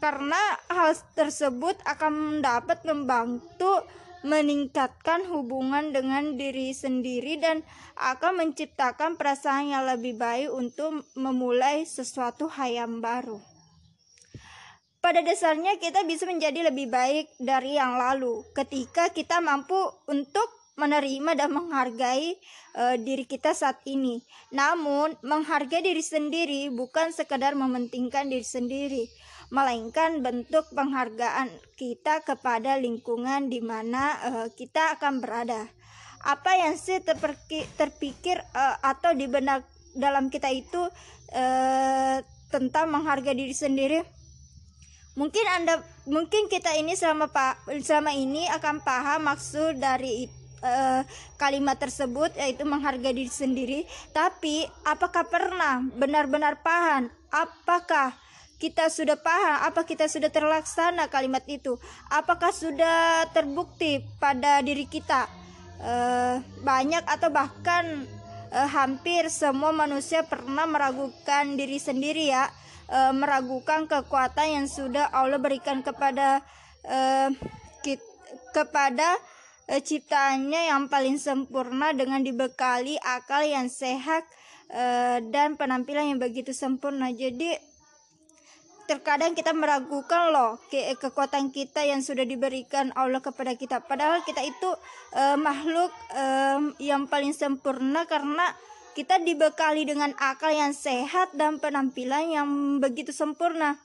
Karena 0.00 0.40
hal 0.72 0.96
tersebut 1.12 1.76
akan 1.84 2.40
dapat 2.40 2.80
membantu 2.88 3.84
meningkatkan 4.24 5.28
hubungan 5.28 5.92
dengan 5.92 6.40
diri 6.40 6.72
sendiri 6.72 7.36
dan 7.36 7.60
akan 8.00 8.40
menciptakan 8.40 9.20
perasaan 9.20 9.76
yang 9.76 9.84
lebih 9.84 10.16
baik 10.16 10.48
untuk 10.56 11.04
memulai 11.20 11.84
sesuatu 11.84 12.48
hal 12.48 12.72
yang 12.72 13.04
baru 13.04 13.49
pada 15.00 15.24
dasarnya 15.24 15.80
kita 15.80 16.04
bisa 16.04 16.28
menjadi 16.28 16.68
lebih 16.68 16.92
baik 16.92 17.32
dari 17.40 17.80
yang 17.80 17.96
lalu 17.96 18.44
ketika 18.52 19.08
kita 19.08 19.40
mampu 19.40 19.80
untuk 20.04 20.44
menerima 20.76 21.36
dan 21.36 21.52
menghargai 21.52 22.36
uh, 22.76 22.96
diri 22.96 23.28
kita 23.28 23.52
saat 23.52 23.80
ini. 23.84 24.24
Namun, 24.52 25.12
menghargai 25.20 25.84
diri 25.84 26.00
sendiri 26.00 26.72
bukan 26.72 27.12
sekedar 27.12 27.52
mementingkan 27.52 28.32
diri 28.32 28.44
sendiri, 28.44 29.04
melainkan 29.52 30.24
bentuk 30.24 30.68
penghargaan 30.72 31.52
kita 31.76 32.24
kepada 32.24 32.80
lingkungan 32.80 33.52
di 33.52 33.60
mana 33.60 34.16
uh, 34.24 34.48
kita 34.52 34.96
akan 34.96 35.20
berada. 35.20 35.68
Apa 36.20 36.52
yang 36.56 36.76
sih 36.76 37.00
terpikir 37.76 38.40
uh, 38.52 38.76
atau 38.84 39.16
di 39.16 39.24
benak 39.24 39.64
dalam 39.96 40.28
kita 40.28 40.52
itu 40.52 40.88
tentang 42.50 42.90
menghargai 42.90 43.38
diri 43.38 43.54
sendiri? 43.54 44.19
Mungkin 45.18 45.42
anda 45.50 45.82
mungkin 46.06 46.46
kita 46.46 46.74
ini 46.78 46.94
selama 46.94 47.30
pak 47.30 47.66
selama 47.82 48.14
ini 48.14 48.46
akan 48.50 48.82
paham 48.82 49.26
maksud 49.26 49.78
dari 49.78 50.30
uh, 50.64 51.02
kalimat 51.36 51.76
tersebut 51.76 52.36
yaitu 52.36 52.62
menghargai 52.64 53.16
diri 53.16 53.32
sendiri. 53.32 53.80
Tapi 54.14 54.64
apakah 54.86 55.26
pernah 55.26 55.82
benar-benar 55.96 56.60
paham? 56.60 57.08
Apakah 57.32 58.14
kita 58.60 58.92
sudah 58.92 59.16
paham? 59.16 59.66
Apa 59.66 59.88
kita 59.88 60.06
sudah 60.06 60.28
terlaksana 60.28 61.08
kalimat 61.08 61.44
itu? 61.48 61.80
Apakah 62.12 62.52
sudah 62.52 63.28
terbukti 63.32 64.04
pada 64.20 64.60
diri 64.60 64.84
kita? 64.84 65.26
Uh, 65.80 66.44
banyak 66.60 67.00
atau 67.08 67.32
bahkan 67.32 68.04
uh, 68.52 68.68
hampir 68.68 69.32
semua 69.32 69.72
manusia 69.72 70.20
pernah 70.28 70.68
meragukan 70.68 71.56
diri 71.56 71.80
sendiri 71.80 72.28
ya 72.28 72.52
e, 72.90 72.98
meragukan 73.14 73.86
kekuatan 73.86 74.60
yang 74.60 74.66
sudah 74.66 75.08
Allah 75.14 75.38
berikan 75.38 75.80
kepada 75.80 76.42
e, 76.82 76.98
kit, 77.86 78.02
kepada 78.50 79.16
e, 79.70 79.78
ciptaannya 79.78 80.74
yang 80.74 80.90
paling 80.90 81.16
sempurna 81.16 81.94
dengan 81.94 82.20
dibekali 82.26 82.98
akal 82.98 83.46
yang 83.46 83.70
sehat 83.70 84.26
e, 84.68 84.84
dan 85.30 85.54
penampilan 85.54 86.10
yang 86.10 86.20
begitu 86.20 86.50
sempurna. 86.50 87.14
Jadi 87.14 87.70
terkadang 88.90 89.38
kita 89.38 89.54
meragukan 89.54 90.34
loh 90.34 90.58
ke 90.66 90.98
kekuatan 90.98 91.54
kita 91.54 91.86
yang 91.86 92.02
sudah 92.02 92.26
diberikan 92.26 92.90
Allah 92.98 93.22
kepada 93.22 93.54
kita. 93.54 93.78
Padahal 93.86 94.26
kita 94.26 94.42
itu 94.42 94.70
e, 95.14 95.38
makhluk 95.38 95.94
e, 96.10 96.24
yang 96.82 97.06
paling 97.06 97.30
sempurna 97.30 98.02
karena 98.10 98.50
kita 98.92 99.22
dibekali 99.22 99.86
dengan 99.86 100.10
akal 100.18 100.50
yang 100.50 100.74
sehat 100.74 101.32
dan 101.36 101.62
penampilan 101.62 102.24
yang 102.30 102.48
begitu 102.82 103.14
sempurna. 103.14 103.78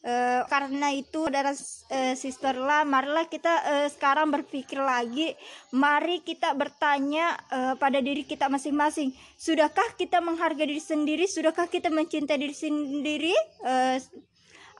E, 0.00 0.40
karena 0.48 0.96
itu 0.96 1.28
saudara 1.28 1.52
e, 1.92 2.16
sister 2.16 2.56
lah 2.56 2.88
marilah 2.88 3.28
kita 3.28 3.52
e, 3.68 3.74
sekarang 3.92 4.32
berpikir 4.32 4.80
lagi. 4.80 5.36
Mari 5.76 6.24
kita 6.24 6.56
bertanya 6.56 7.36
e, 7.52 7.58
pada 7.76 8.00
diri 8.00 8.24
kita 8.24 8.48
masing-masing. 8.48 9.12
Sudahkah 9.36 9.94
kita 10.00 10.24
menghargai 10.24 10.72
diri 10.72 10.80
sendiri? 10.80 11.28
Sudahkah 11.28 11.68
kita 11.68 11.92
mencintai 11.92 12.40
diri 12.40 12.56
sendiri? 12.56 13.36
E, 13.60 14.00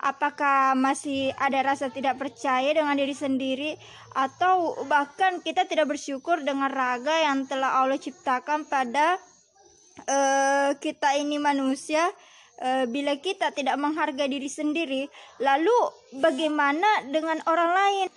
apakah 0.01 0.73
masih 0.73 1.37
ada 1.37 1.61
rasa 1.61 1.93
tidak 1.93 2.17
percaya 2.17 2.73
dengan 2.73 2.97
diri 2.97 3.13
sendiri? 3.13 3.77
Atau 4.17 4.89
bahkan 4.89 5.45
kita 5.45 5.69
tidak 5.69 5.93
bersyukur 5.93 6.41
dengan 6.41 6.73
raga 6.73 7.13
yang 7.13 7.45
telah 7.45 7.85
Allah 7.85 8.01
ciptakan 8.01 8.65
pada 8.65 9.21
uh, 10.07 10.71
kita 10.79 11.19
ini 11.19 11.37
manusia 11.41 12.09
uh, 12.63 12.85
bila 12.87 13.17
kita 13.19 13.51
tidak 13.53 13.77
menghargai 13.81 14.31
diri 14.31 14.49
sendiri 14.49 15.03
lalu 15.43 15.75
bagaimana 16.21 17.09
dengan 17.09 17.41
orang 17.49 17.73
lain? 17.75 18.09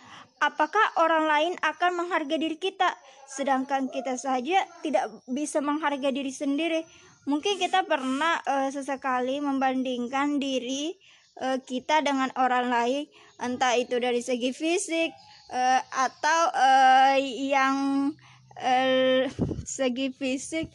Apakah 0.44 1.00
orang 1.00 1.24
lain 1.24 1.54
akan 1.64 2.04
menghargai 2.04 2.36
diri 2.36 2.60
kita? 2.60 2.92
Sedangkan 3.32 3.88
kita 3.88 4.20
saja 4.20 4.60
tidak 4.84 5.08
bisa 5.24 5.64
menghargai 5.64 6.12
diri 6.12 6.36
sendiri. 6.36 6.84
Mungkin 7.24 7.56
kita 7.56 7.88
pernah 7.88 8.44
uh, 8.44 8.68
sesekali 8.68 9.40
membandingkan 9.40 10.44
diri 10.44 10.92
uh, 11.40 11.64
kita 11.64 12.04
dengan 12.04 12.28
orang 12.36 12.68
lain. 12.68 13.04
Entah 13.40 13.80
itu 13.80 13.96
dari 14.04 14.20
segi 14.20 14.52
fisik 14.52 15.16
uh, 15.56 15.80
atau 15.96 16.42
uh, 16.52 17.16
yang 17.24 18.12
uh, 18.60 19.32
segi 19.64 20.12
fisik 20.12 20.68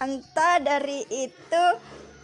entah 0.00 0.56
dari 0.64 1.04
itu 1.12 1.64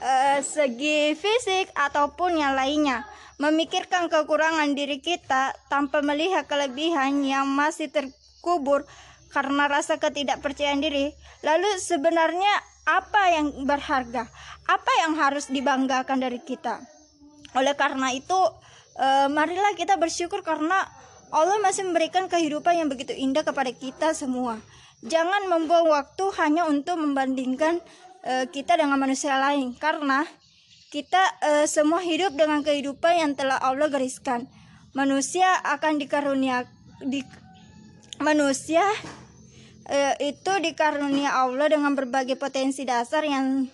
uh, 0.00 0.38
segi 0.40 1.12
fisik 1.12 1.68
ataupun 1.76 2.40
yang 2.40 2.56
lainnya. 2.56 3.04
Memikirkan 3.36 4.08
kekurangan 4.08 4.72
diri 4.72 4.96
kita 4.96 5.52
tanpa 5.68 6.00
melihat 6.00 6.48
kelebihan 6.48 7.20
yang 7.20 7.44
masih 7.44 7.92
terkubur 7.92 8.88
karena 9.28 9.68
rasa 9.68 10.00
ketidakpercayaan 10.00 10.80
diri. 10.80 11.12
Lalu 11.44 11.68
sebenarnya 11.76 12.48
apa 12.88 13.22
yang 13.36 13.68
berharga? 13.68 14.24
Apa 14.64 14.92
yang 15.04 15.20
harus 15.20 15.52
dibanggakan 15.52 16.16
dari 16.16 16.40
kita? 16.40 16.80
Oleh 17.52 17.76
karena 17.76 18.08
itu 18.16 18.36
uh, 18.96 19.28
marilah 19.28 19.76
kita 19.76 20.00
bersyukur 20.00 20.40
karena 20.40 20.88
Allah 21.28 21.60
masih 21.60 21.84
memberikan 21.84 22.30
kehidupan 22.30 22.78
yang 22.78 22.88
begitu 22.88 23.12
indah 23.12 23.44
kepada 23.44 23.68
kita 23.68 24.16
semua. 24.16 24.56
Jangan 25.04 25.52
membuang 25.52 25.92
waktu 25.92 26.24
hanya 26.40 26.64
untuk 26.64 26.96
membandingkan 26.96 27.84
uh, 28.24 28.44
kita 28.48 28.80
dengan 28.80 28.96
manusia 28.96 29.36
lain 29.36 29.76
karena 29.76 30.24
kita 30.88 31.20
uh, 31.44 31.66
semua 31.68 32.00
hidup 32.00 32.32
dengan 32.32 32.64
kehidupan 32.64 33.20
yang 33.20 33.32
telah 33.36 33.60
Allah 33.60 33.92
gariskan. 33.92 34.48
Manusia 34.96 35.44
akan 35.60 36.00
dikarunia 36.00 36.64
di 37.04 37.20
manusia 38.16 38.84
uh, 39.92 40.14
itu 40.24 40.52
dikarunia 40.64 41.36
Allah 41.36 41.68
dengan 41.68 41.92
berbagai 41.92 42.40
potensi 42.40 42.88
dasar 42.88 43.20
yang 43.28 43.68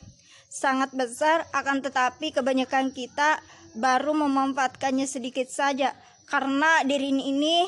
sangat 0.52 0.92
besar 0.92 1.48
akan 1.54 1.80
tetapi 1.80 2.34
kebanyakan 2.34 2.92
kita 2.92 3.40
baru 3.72 4.12
memanfaatkannya 4.12 5.08
sedikit 5.08 5.48
saja 5.48 5.96
karena 6.28 6.84
diri 6.84 7.08
ini 7.08 7.64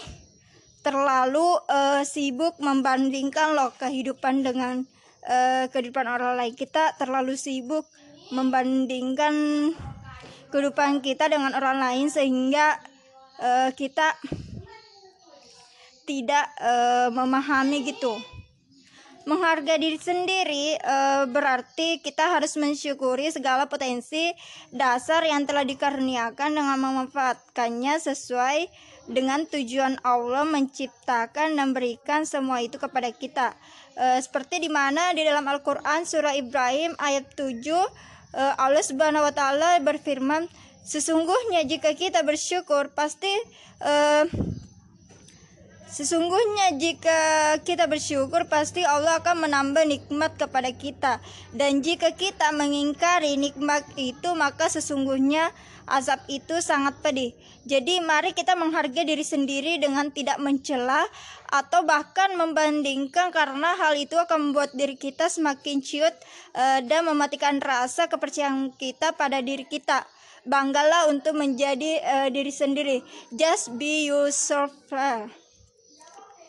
terlalu 0.84 1.56
uh, 1.72 2.04
sibuk 2.04 2.60
membandingkan 2.60 3.56
loh 3.56 3.72
kehidupan 3.80 4.44
dengan 4.44 4.84
uh, 5.24 5.64
kehidupan 5.72 6.04
orang 6.04 6.36
lain. 6.36 6.52
Kita 6.52 6.92
terlalu 7.00 7.40
sibuk 7.40 7.88
membandingkan 8.28 9.34
kehidupan 10.52 11.00
kita 11.00 11.32
dengan 11.32 11.56
orang 11.56 11.80
lain 11.80 12.06
sehingga 12.12 12.76
uh, 13.40 13.72
kita 13.72 14.12
tidak 16.04 16.52
uh, 16.60 17.08
memahami 17.08 17.88
gitu. 17.88 18.20
Menghargai 19.24 19.80
diri 19.80 19.96
sendiri 19.96 20.76
e, 20.76 20.96
berarti 21.32 21.96
kita 22.04 22.36
harus 22.36 22.60
mensyukuri 22.60 23.32
segala 23.32 23.64
potensi 23.64 24.36
dasar 24.68 25.24
yang 25.24 25.48
telah 25.48 25.64
dikaruniakan 25.64 26.52
dengan 26.52 26.76
memanfaatkannya 26.76 28.04
sesuai 28.04 28.68
dengan 29.04 29.44
tujuan 29.44 30.00
Allah 30.00 30.48
menciptakan 30.48 31.60
dan 31.60 31.76
berikan 31.76 32.24
semua 32.24 32.64
itu 32.64 32.80
kepada 32.80 33.12
kita. 33.12 33.52
E, 33.96 34.20
seperti 34.24 34.64
di 34.64 34.70
mana 34.72 35.12
di 35.12 35.20
dalam 35.20 35.44
Al-Qur'an 35.44 36.08
surah 36.08 36.32
Ibrahim 36.32 36.96
ayat 36.96 37.28
7 37.36 37.60
e, 37.60 37.80
Allah 38.56 38.84
Subhanahu 38.84 39.24
wa 39.24 39.34
taala 39.34 39.76
berfirman, 39.84 40.48
sesungguhnya 40.84 41.68
jika 41.68 41.92
kita 41.92 42.24
bersyukur 42.24 42.88
pasti 42.96 43.32
e, 43.84 43.94
Sesungguhnya 45.94 46.74
jika 46.74 47.54
kita 47.62 47.86
bersyukur 47.86 48.50
pasti 48.50 48.82
Allah 48.82 49.22
akan 49.22 49.46
menambah 49.46 49.86
nikmat 49.86 50.34
kepada 50.34 50.74
kita 50.74 51.22
dan 51.54 51.86
jika 51.86 52.10
kita 52.18 52.50
mengingkari 52.50 53.38
nikmat 53.38 53.86
itu 53.94 54.34
maka 54.34 54.66
sesungguhnya 54.66 55.54
azab 55.86 56.18
itu 56.26 56.58
sangat 56.58 56.98
pedih. 56.98 57.30
Jadi 57.62 58.02
mari 58.02 58.34
kita 58.34 58.58
menghargai 58.58 59.06
diri 59.06 59.22
sendiri 59.22 59.78
dengan 59.78 60.10
tidak 60.10 60.42
mencela 60.42 61.06
atau 61.46 61.86
bahkan 61.86 62.34
membandingkan 62.34 63.30
karena 63.30 63.78
hal 63.78 63.94
itu 63.94 64.18
akan 64.18 64.50
membuat 64.50 64.74
diri 64.74 64.98
kita 64.98 65.30
semakin 65.30 65.78
ciut 65.78 66.14
uh, 66.58 66.82
dan 66.82 67.06
mematikan 67.06 67.62
rasa 67.62 68.10
kepercayaan 68.10 68.74
kita 68.74 69.14
pada 69.14 69.38
diri 69.38 69.62
kita. 69.62 70.02
Banggalah 70.42 71.06
untuk 71.06 71.38
menjadi 71.38 72.02
uh, 72.02 72.28
diri 72.34 72.50
sendiri. 72.50 72.98
Just 73.30 73.78
be 73.78 74.10
yourself. 74.10 74.74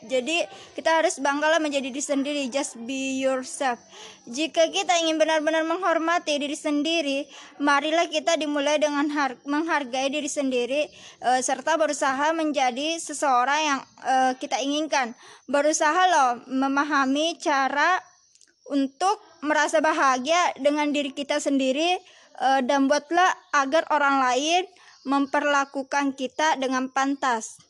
Jadi 0.06 0.46
kita 0.78 1.02
harus 1.02 1.18
banggalah 1.18 1.58
menjadi 1.58 1.90
diri 1.90 2.04
sendiri, 2.04 2.42
just 2.54 2.78
be 2.86 3.18
yourself. 3.18 3.82
Jika 4.30 4.70
kita 4.70 4.94
ingin 5.02 5.18
benar-benar 5.18 5.66
menghormati 5.66 6.38
diri 6.38 6.54
sendiri, 6.54 7.26
marilah 7.58 8.06
kita 8.10 8.38
dimulai 8.38 8.78
dengan 8.78 9.06
menghargai 9.46 10.10
diri 10.14 10.30
sendiri 10.30 10.86
uh, 11.26 11.42
serta 11.42 11.78
berusaha 11.78 12.34
menjadi 12.34 13.02
seseorang 13.02 13.62
yang 13.62 13.80
uh, 14.06 14.34
kita 14.38 14.62
inginkan. 14.62 15.18
Berusaha 15.50 16.02
loh 16.10 16.32
memahami 16.50 17.38
cara 17.42 18.02
untuk 18.70 19.22
merasa 19.46 19.78
bahagia 19.78 20.58
dengan 20.58 20.90
diri 20.90 21.14
kita 21.14 21.38
sendiri 21.38 22.02
uh, 22.42 22.62
dan 22.66 22.90
buatlah 22.90 23.30
agar 23.54 23.86
orang 23.94 24.22
lain 24.22 24.64
memperlakukan 25.06 26.18
kita 26.18 26.58
dengan 26.58 26.90
pantas. 26.90 27.62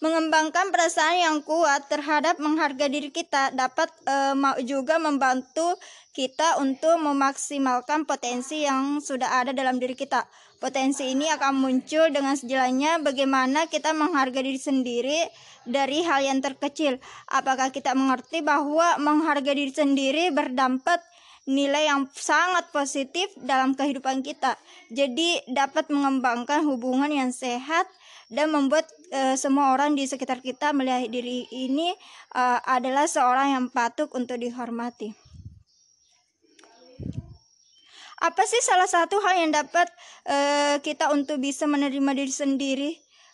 Mengembangkan 0.00 0.72
perasaan 0.72 1.20
yang 1.20 1.36
kuat 1.44 1.92
terhadap 1.92 2.40
menghargai 2.40 2.88
diri 2.88 3.12
kita 3.12 3.52
dapat 3.52 3.92
e, 4.08 4.16
juga 4.64 4.96
membantu 4.96 5.76
kita 6.16 6.56
untuk 6.56 6.96
memaksimalkan 7.04 8.08
potensi 8.08 8.64
yang 8.64 9.04
sudah 9.04 9.44
ada 9.44 9.52
dalam 9.52 9.76
diri 9.76 9.92
kita. 9.92 10.24
Potensi 10.56 11.12
ini 11.12 11.28
akan 11.28 11.52
muncul 11.52 12.08
dengan 12.08 12.32
sejalannya 12.32 13.04
bagaimana 13.04 13.68
kita 13.68 13.92
menghargai 13.92 14.40
diri 14.40 14.56
sendiri 14.56 15.20
dari 15.68 16.00
hal 16.00 16.24
yang 16.24 16.40
terkecil. 16.40 16.96
Apakah 17.28 17.68
kita 17.68 17.92
mengerti 17.92 18.40
bahwa 18.40 18.96
menghargai 18.96 19.52
diri 19.52 19.72
sendiri 19.72 20.32
berdampak 20.32 21.04
nilai 21.48 21.88
yang 21.88 22.04
sangat 22.12 22.68
positif 22.74 23.32
dalam 23.40 23.72
kehidupan 23.72 24.20
kita. 24.20 24.60
Jadi 24.92 25.40
dapat 25.48 25.88
mengembangkan 25.88 26.64
hubungan 26.68 27.08
yang 27.08 27.32
sehat 27.32 27.88
dan 28.30 28.52
membuat 28.52 28.86
uh, 29.10 29.34
semua 29.34 29.74
orang 29.74 29.98
di 29.98 30.06
sekitar 30.06 30.38
kita 30.38 30.70
melihat 30.70 31.10
diri 31.10 31.48
ini 31.50 31.90
uh, 32.36 32.62
adalah 32.68 33.08
seorang 33.10 33.56
yang 33.56 33.66
patut 33.72 34.06
untuk 34.14 34.38
dihormati. 34.38 35.16
Apa 38.20 38.44
sih 38.44 38.60
salah 38.60 38.84
satu 38.84 39.16
hal 39.24 39.48
yang 39.48 39.52
dapat 39.56 39.88
uh, 40.28 40.76
kita 40.84 41.08
untuk 41.08 41.40
bisa 41.40 41.64
menerima 41.64 42.12
diri 42.12 42.34
sendiri? 42.34 42.90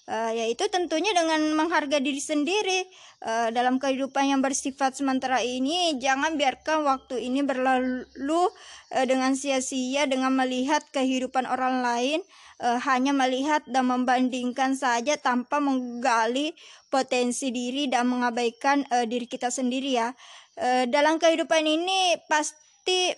Uh, 0.06 0.30
yaitu 0.30 0.70
tentunya 0.70 1.10
dengan 1.10 1.50
menghargai 1.58 1.98
diri 1.98 2.22
sendiri 2.22 2.86
uh, 3.26 3.50
dalam 3.50 3.82
kehidupan 3.82 4.30
yang 4.30 4.38
bersifat 4.38 4.94
sementara 4.94 5.42
ini 5.42 5.98
jangan 5.98 6.38
biarkan 6.38 6.86
waktu 6.86 7.26
ini 7.26 7.42
berlalu 7.42 8.46
uh, 8.94 9.02
dengan 9.02 9.34
sia-sia 9.34 10.06
dengan 10.06 10.30
melihat 10.30 10.86
kehidupan 10.94 11.50
orang 11.50 11.82
lain 11.82 12.22
uh, 12.62 12.78
hanya 12.86 13.10
melihat 13.10 13.66
dan 13.66 13.90
membandingkan 13.90 14.78
saja 14.78 15.18
tanpa 15.18 15.58
menggali 15.58 16.54
potensi 16.86 17.50
diri 17.50 17.90
dan 17.90 18.06
mengabaikan 18.06 18.86
uh, 18.94 19.04
diri 19.04 19.26
kita 19.26 19.50
sendiri 19.50 19.90
ya. 19.90 20.14
Uh, 20.56 20.86
dalam 20.88 21.18
kehidupan 21.18 21.66
ini 21.66 22.16
pasti 22.30 23.12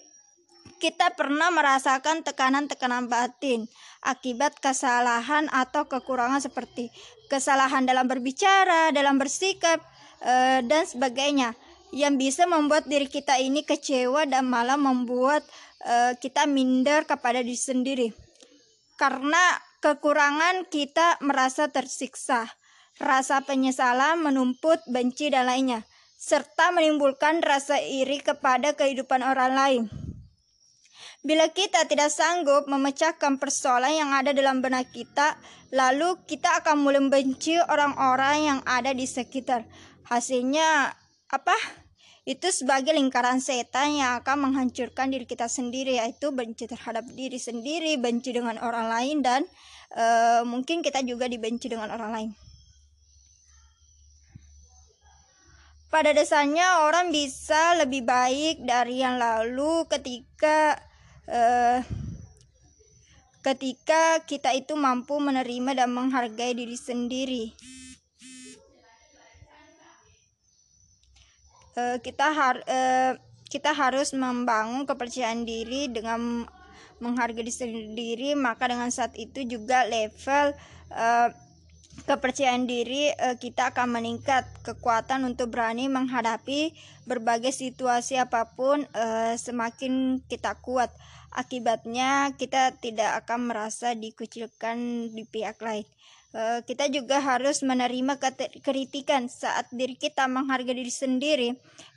kita 0.78 1.12
pernah 1.18 1.50
merasakan 1.50 2.22
tekanan-tekanan 2.22 3.10
batin 3.10 3.66
akibat 4.04 4.58
kesalahan 4.62 5.50
atau 5.50 5.86
kekurangan 5.86 6.42
seperti 6.42 6.92
kesalahan 7.26 7.84
dalam 7.84 8.06
berbicara, 8.06 8.94
dalam 8.94 9.18
bersikap, 9.18 9.82
uh, 10.22 10.60
dan 10.64 10.84
sebagainya 10.86 11.54
yang 11.90 12.20
bisa 12.20 12.44
membuat 12.44 12.84
diri 12.84 13.08
kita 13.08 13.40
ini 13.40 13.64
kecewa 13.64 14.28
dan 14.28 14.44
malah 14.44 14.76
membuat 14.76 15.40
uh, 15.88 16.12
kita 16.20 16.44
minder 16.44 17.08
kepada 17.08 17.40
diri 17.40 17.56
sendiri 17.56 18.08
karena 18.98 19.40
kekurangan 19.78 20.66
kita 20.66 21.22
merasa 21.22 21.70
tersiksa, 21.70 22.50
rasa 22.98 23.46
penyesalan 23.46 24.18
menumput 24.18 24.82
benci 24.90 25.30
dan 25.30 25.46
lainnya, 25.46 25.86
serta 26.18 26.74
menimbulkan 26.74 27.38
rasa 27.46 27.78
iri 27.78 28.18
kepada 28.18 28.74
kehidupan 28.74 29.22
orang 29.22 29.54
lain. 29.54 29.82
Bila 31.26 31.50
kita 31.50 31.84
tidak 31.90 32.14
sanggup 32.14 32.70
memecahkan 32.70 33.42
persoalan 33.42 33.90
yang 33.90 34.10
ada 34.14 34.30
dalam 34.30 34.62
benak 34.62 34.94
kita, 34.94 35.34
lalu 35.74 36.14
kita 36.30 36.62
akan 36.62 36.78
mulai 36.78 37.02
membenci 37.02 37.58
orang-orang 37.58 38.36
yang 38.46 38.60
ada 38.62 38.94
di 38.94 39.02
sekitar. 39.02 39.66
Hasilnya 40.06 40.94
apa? 41.28 41.56
itu 42.28 42.44
sebagai 42.52 42.92
lingkaran 42.92 43.40
setan 43.40 43.96
yang 43.96 44.20
akan 44.20 44.52
menghancurkan 44.52 45.08
diri 45.08 45.24
kita 45.24 45.48
sendiri 45.48 45.96
yaitu 45.96 46.28
benci 46.28 46.68
terhadap 46.68 47.08
diri 47.16 47.40
sendiri 47.40 47.96
benci 47.96 48.36
dengan 48.36 48.60
orang 48.60 48.92
lain 48.92 49.24
dan 49.24 49.48
e, 49.96 50.04
mungkin 50.44 50.84
kita 50.84 51.00
juga 51.08 51.24
dibenci 51.24 51.72
dengan 51.72 51.88
orang 51.88 52.12
lain 52.12 52.30
pada 55.88 56.12
dasarnya 56.12 56.84
orang 56.84 57.08
bisa 57.08 57.80
lebih 57.80 58.04
baik 58.04 58.60
dari 58.60 59.00
yang 59.00 59.16
lalu 59.16 59.88
ketika 59.88 60.76
e, 61.28 61.42
ketika 63.48 64.20
kita 64.26 64.52
itu 64.52 64.74
mampu 64.74 65.16
menerima 65.16 65.84
dan 65.84 65.90
menghargai 65.94 66.52
diri 66.52 66.76
sendiri. 66.76 67.44
Uh, 71.78 72.02
kita 72.02 72.34
har 72.34 72.58
uh, 72.66 73.14
kita 73.46 73.70
harus 73.70 74.10
membangun 74.10 74.82
kepercayaan 74.82 75.46
diri 75.46 75.86
dengan 75.86 76.42
menghargai 76.98 77.46
diri 77.46 77.54
sendiri 77.54 78.30
maka 78.34 78.66
dengan 78.66 78.90
saat 78.90 79.14
itu 79.14 79.46
juga 79.46 79.86
level 79.86 80.58
uh, 80.90 81.30
kepercayaan 82.02 82.66
diri 82.66 83.14
uh, 83.14 83.38
kita 83.38 83.70
akan 83.70 83.94
meningkat. 83.94 84.42
Kekuatan 84.66 85.22
untuk 85.22 85.54
berani 85.54 85.86
menghadapi 85.86 86.74
berbagai 87.06 87.54
situasi 87.54 88.18
apa 88.18 88.50
pun 88.58 88.82
uh, 88.92 89.38
semakin 89.38 90.18
kita 90.26 90.58
kuat 90.58 90.90
akibatnya 91.32 92.32
kita 92.36 92.76
tidak 92.80 93.24
akan 93.24 93.52
merasa 93.52 93.92
dikucilkan 93.92 95.08
di 95.12 95.24
pihak 95.28 95.60
lain. 95.60 95.84
Uh, 96.28 96.60
kita 96.60 96.92
juga 96.92 97.24
harus 97.24 97.64
menerima 97.64 98.20
kritikan 98.60 99.32
saat 99.32 99.64
diri 99.72 99.96
kita 99.96 100.28
menghargai 100.28 100.76
diri 100.76 100.92
sendiri. 100.92 101.48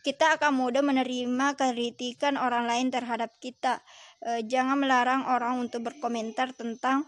Kita 0.02 0.40
akan 0.40 0.56
mudah 0.56 0.80
menerima 0.80 1.60
kritikan 1.60 2.40
orang 2.40 2.66
lain 2.66 2.90
terhadap 2.90 3.30
kita. 3.38 3.84
E, 4.18 4.42
jangan 4.50 4.82
melarang 4.82 5.30
orang 5.30 5.62
untuk 5.62 5.86
berkomentar 5.86 6.58
tentang 6.58 7.06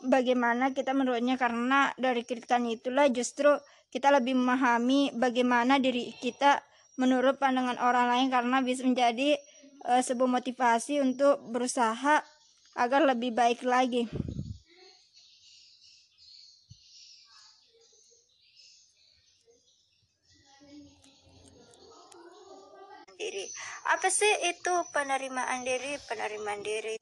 bagaimana 0.00 0.74
kita 0.74 0.96
menurutnya 0.96 1.36
karena 1.36 1.94
dari 2.00 2.26
kritikan 2.26 2.66
itulah 2.66 3.06
justru 3.12 3.52
kita 3.92 4.08
lebih 4.08 4.34
memahami 4.34 5.12
bagaimana 5.14 5.76
diri 5.76 6.10
kita 6.16 6.64
menurut 6.96 7.36
pandangan 7.36 7.76
orang 7.76 8.08
lain 8.08 8.28
karena 8.32 8.56
bisa 8.64 8.88
menjadi 8.88 9.36
e, 9.82 9.92
sebuah 10.02 10.42
motivasi 10.42 11.02
untuk 11.02 11.42
berusaha 11.50 12.22
agar 12.78 13.00
lebih 13.04 13.34
baik 13.36 13.66
lagi. 13.66 14.08
diri. 23.22 23.46
Apa 23.94 24.10
sih 24.10 24.28
itu 24.50 24.74
penerimaan 24.90 25.62
diri? 25.62 25.94
Penerimaan 26.10 26.60
diri. 26.60 26.98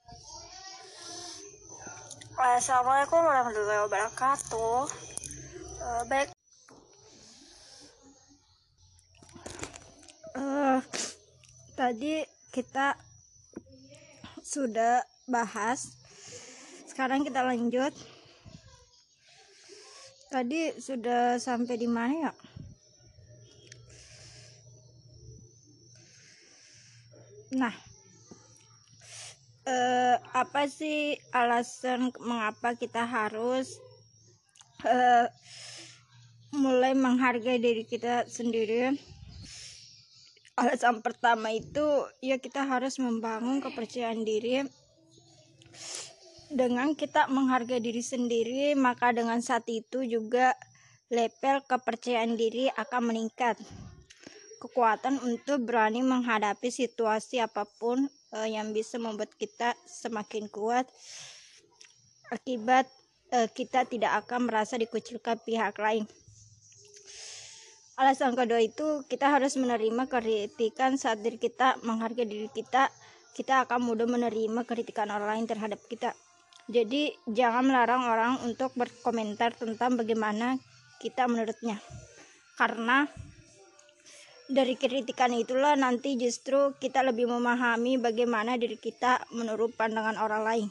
Assalamualaikum 2.37 3.21
warahmatullahi 3.21 3.85
wabarakatuh. 3.89 4.81
Uh, 5.81 6.03
baik. 6.09 6.29
Uh, 10.37 10.79
tadi 11.75 12.25
kita 12.51 12.99
sudah 14.43 15.07
bahas. 15.31 15.95
Sekarang 16.91 17.23
kita 17.23 17.47
lanjut. 17.47 17.95
Tadi 20.31 20.79
sudah 20.79 21.39
sampai 21.43 21.75
di 21.75 21.91
mana 21.91 22.31
ya? 22.31 22.33
Nah, 27.51 27.75
eh, 29.67 30.17
apa 30.31 30.71
sih 30.71 31.19
alasan 31.35 32.15
mengapa 32.23 32.79
kita 32.79 33.03
harus 33.03 33.75
eh, 34.87 35.27
mulai 36.55 36.95
menghargai 36.95 37.59
diri 37.59 37.83
kita 37.83 38.31
sendiri? 38.31 38.95
Alasan 40.61 41.01
pertama 41.01 41.49
itu 41.57 42.05
ya 42.21 42.37
kita 42.37 42.69
harus 42.69 43.01
membangun 43.01 43.65
kepercayaan 43.65 44.29
diri 44.29 44.61
dengan 46.53 46.93
kita 46.93 47.33
menghargai 47.33 47.81
diri 47.81 48.05
sendiri 48.05 48.77
maka 48.77 49.09
dengan 49.17 49.41
saat 49.41 49.65
itu 49.73 50.05
juga 50.05 50.53
level 51.09 51.65
kepercayaan 51.65 52.37
diri 52.37 52.69
akan 52.77 53.09
meningkat 53.09 53.57
kekuatan 54.61 55.17
untuk 55.25 55.65
berani 55.65 56.05
menghadapi 56.05 56.69
situasi 56.69 57.41
apa 57.41 57.65
pun 57.81 58.05
uh, 58.37 58.45
yang 58.45 58.77
bisa 58.77 59.01
membuat 59.01 59.33
kita 59.41 59.73
semakin 59.89 60.45
kuat 60.53 60.85
akibat 62.29 62.85
uh, 63.33 63.49
kita 63.49 63.89
tidak 63.89 64.13
akan 64.27 64.53
merasa 64.53 64.77
dikucilkan 64.77 65.41
pihak 65.41 65.81
lain. 65.81 66.05
Alasan 68.01 68.33
kedua 68.33 68.65
itu 68.65 69.05
kita 69.13 69.29
harus 69.29 69.61
menerima 69.61 70.09
kritikan 70.09 70.97
saat 70.97 71.21
diri 71.21 71.37
kita 71.37 71.77
menghargai 71.85 72.25
diri 72.25 72.49
kita, 72.49 72.89
kita 73.37 73.69
akan 73.69 73.85
mudah 73.85 74.09
menerima 74.09 74.65
kritikan 74.65 75.13
orang 75.13 75.37
lain 75.37 75.45
terhadap 75.45 75.77
kita. 75.85 76.17
Jadi 76.65 77.13
jangan 77.29 77.69
melarang 77.69 78.09
orang 78.09 78.33
untuk 78.49 78.73
berkomentar 78.73 79.53
tentang 79.53 80.01
bagaimana 80.01 80.57
kita 80.97 81.29
menurutnya. 81.29 81.77
Karena 82.57 83.05
dari 84.49 84.81
kritikan 84.81 85.37
itulah 85.37 85.77
nanti 85.77 86.17
justru 86.17 86.73
kita 86.81 87.05
lebih 87.05 87.29
memahami 87.29 88.01
bagaimana 88.01 88.57
diri 88.57 88.81
kita 88.81 89.29
menurut 89.37 89.77
pandangan 89.77 90.17
orang 90.17 90.43
lain 90.49 90.69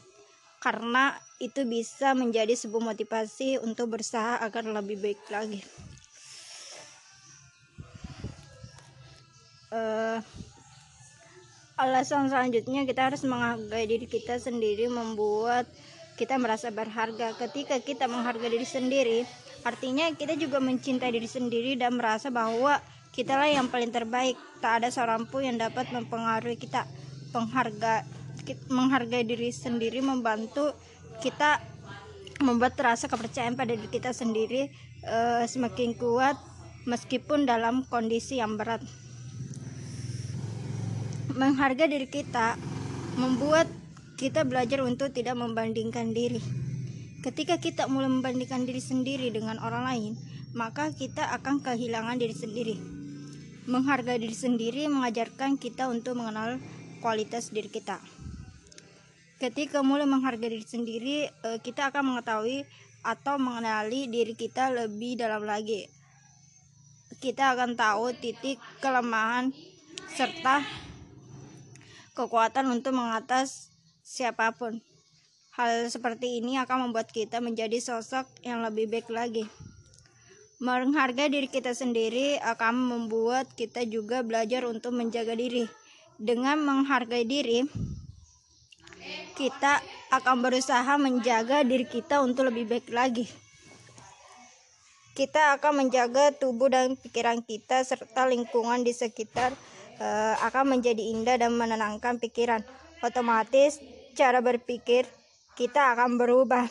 karena 0.59 1.15
itu 1.39 1.63
bisa 1.63 2.11
menjadi 2.11 2.51
sebuah 2.51 2.91
motivasi 2.91 3.63
untuk 3.63 3.95
berusaha 3.95 4.43
agar 4.43 4.67
lebih 4.67 4.99
baik 4.99 5.23
lagi 5.31 5.63
uh, 9.73 10.19
alasan 11.79 12.27
selanjutnya 12.27 12.83
kita 12.83 13.11
harus 13.11 13.23
menghargai 13.23 13.87
diri 13.87 14.05
kita 14.05 14.37
sendiri 14.37 14.91
membuat 14.91 15.65
kita 16.19 16.35
merasa 16.35 16.67
berharga 16.69 17.31
ketika 17.39 17.79
kita 17.79 18.11
menghargai 18.11 18.51
diri 18.51 18.67
sendiri 18.67 19.19
artinya 19.63 20.11
kita 20.15 20.35
juga 20.35 20.59
mencintai 20.59 21.11
diri 21.15 21.29
sendiri 21.29 21.79
dan 21.79 21.95
merasa 21.95 22.27
bahwa 22.27 22.79
Kitalah 23.09 23.49
yang 23.49 23.67
paling 23.67 23.89
terbaik. 23.89 24.37
Tak 24.61 24.79
ada 24.79 24.89
seorang 24.93 25.25
pun 25.25 25.41
yang 25.41 25.57
dapat 25.57 25.89
mempengaruhi 25.89 26.59
kita. 26.59 26.85
Pengharga 27.33 28.05
menghargai 28.69 29.25
diri 29.25 29.53
sendiri 29.53 30.01
membantu 30.01 30.73
kita 31.21 31.61
membuat 32.41 32.79
rasa 32.79 33.11
kepercayaan 33.11 33.59
pada 33.59 33.75
diri 33.75 33.91
kita 33.91 34.15
sendiri 34.15 34.71
uh, 35.05 35.43
semakin 35.43 35.93
kuat 35.99 36.39
meskipun 36.87 37.43
dalam 37.43 37.83
kondisi 37.91 38.39
yang 38.39 38.55
berat. 38.55 38.81
Menghargai 41.39 41.87
diri 41.87 42.03
kita 42.03 42.59
membuat 43.15 43.63
kita 44.19 44.43
belajar 44.43 44.83
untuk 44.83 45.15
tidak 45.15 45.39
membandingkan 45.39 46.11
diri. 46.11 46.43
Ketika 47.23 47.55
kita 47.63 47.87
mulai 47.87 48.11
membandingkan 48.11 48.67
diri 48.67 48.83
sendiri 48.83 49.31
dengan 49.31 49.55
orang 49.63 49.87
lain, 49.87 50.13
maka 50.51 50.91
kita 50.91 51.31
akan 51.39 51.63
kehilangan 51.63 52.19
diri 52.19 52.35
sendiri. 52.35 52.75
Menghargai 53.71 54.19
diri 54.19 54.35
sendiri 54.35 54.91
mengajarkan 54.91 55.55
kita 55.55 55.87
untuk 55.87 56.19
mengenal 56.19 56.59
kualitas 56.99 57.55
diri 57.55 57.71
kita. 57.71 58.03
Ketika 59.39 59.79
mulai 59.79 60.11
menghargai 60.11 60.51
diri 60.51 60.67
sendiri, 60.67 61.31
eh, 61.31 61.59
kita 61.63 61.87
akan 61.95 62.19
mengetahui 62.19 62.67
atau 62.99 63.39
mengenali 63.39 64.11
diri 64.11 64.35
kita 64.35 64.75
lebih 64.75 65.15
dalam 65.15 65.47
lagi. 65.47 65.87
Kita 67.23 67.55
akan 67.55 67.79
tahu 67.79 68.11
titik 68.19 68.59
kelemahan 68.83 69.55
serta 70.19 70.88
kekuatan 72.19 72.67
untuk 72.67 72.99
mengatas 72.99 73.71
siapa 74.03 74.51
pun. 74.51 74.83
Hal 75.55 75.87
seperti 75.87 76.43
ini 76.43 76.59
akan 76.59 76.91
membuat 76.91 77.15
kita 77.15 77.39
menjadi 77.39 77.79
sosok 77.79 78.27
yang 78.43 78.59
lebih 78.59 78.91
baik 78.91 79.07
lagi. 79.07 79.47
Menghargai 80.59 81.31
diri 81.31 81.47
kita 81.47 81.71
sendiri 81.71 82.35
akan 82.43 82.75
membuat 82.75 83.47
kita 83.55 83.87
juga 83.87 84.19
belajar 84.19 84.67
untuk 84.67 84.91
menjaga 84.91 85.31
diri. 85.31 85.71
Dengan 86.19 86.59
menghargai 86.59 87.23
diri, 87.23 87.63
kita 89.39 89.79
akan 90.11 90.43
berusaha 90.43 90.99
menjaga 90.99 91.63
diri 91.63 91.87
kita 91.87 92.19
untuk 92.19 92.51
lebih 92.51 92.67
baik 92.67 92.91
lagi. 92.91 93.31
Kita 95.15 95.55
akan 95.55 95.87
menjaga 95.87 96.35
tubuh 96.35 96.67
dan 96.67 96.99
pikiran 96.99 97.39
kita 97.39 97.79
serta 97.87 98.27
lingkungan 98.27 98.83
di 98.83 98.91
sekitar 98.91 99.55
uh, 99.99 100.35
akan 100.47 100.79
menjadi 100.79 101.03
indah 101.13 101.37
dan 101.37 101.53
menenangkan 101.53 102.17
pikiran. 102.17 102.63
Otomatis 103.03 103.79
cara 104.15 104.39
berpikir 104.39 105.07
kita 105.59 105.95
akan 105.95 106.19
berubah. 106.19 106.65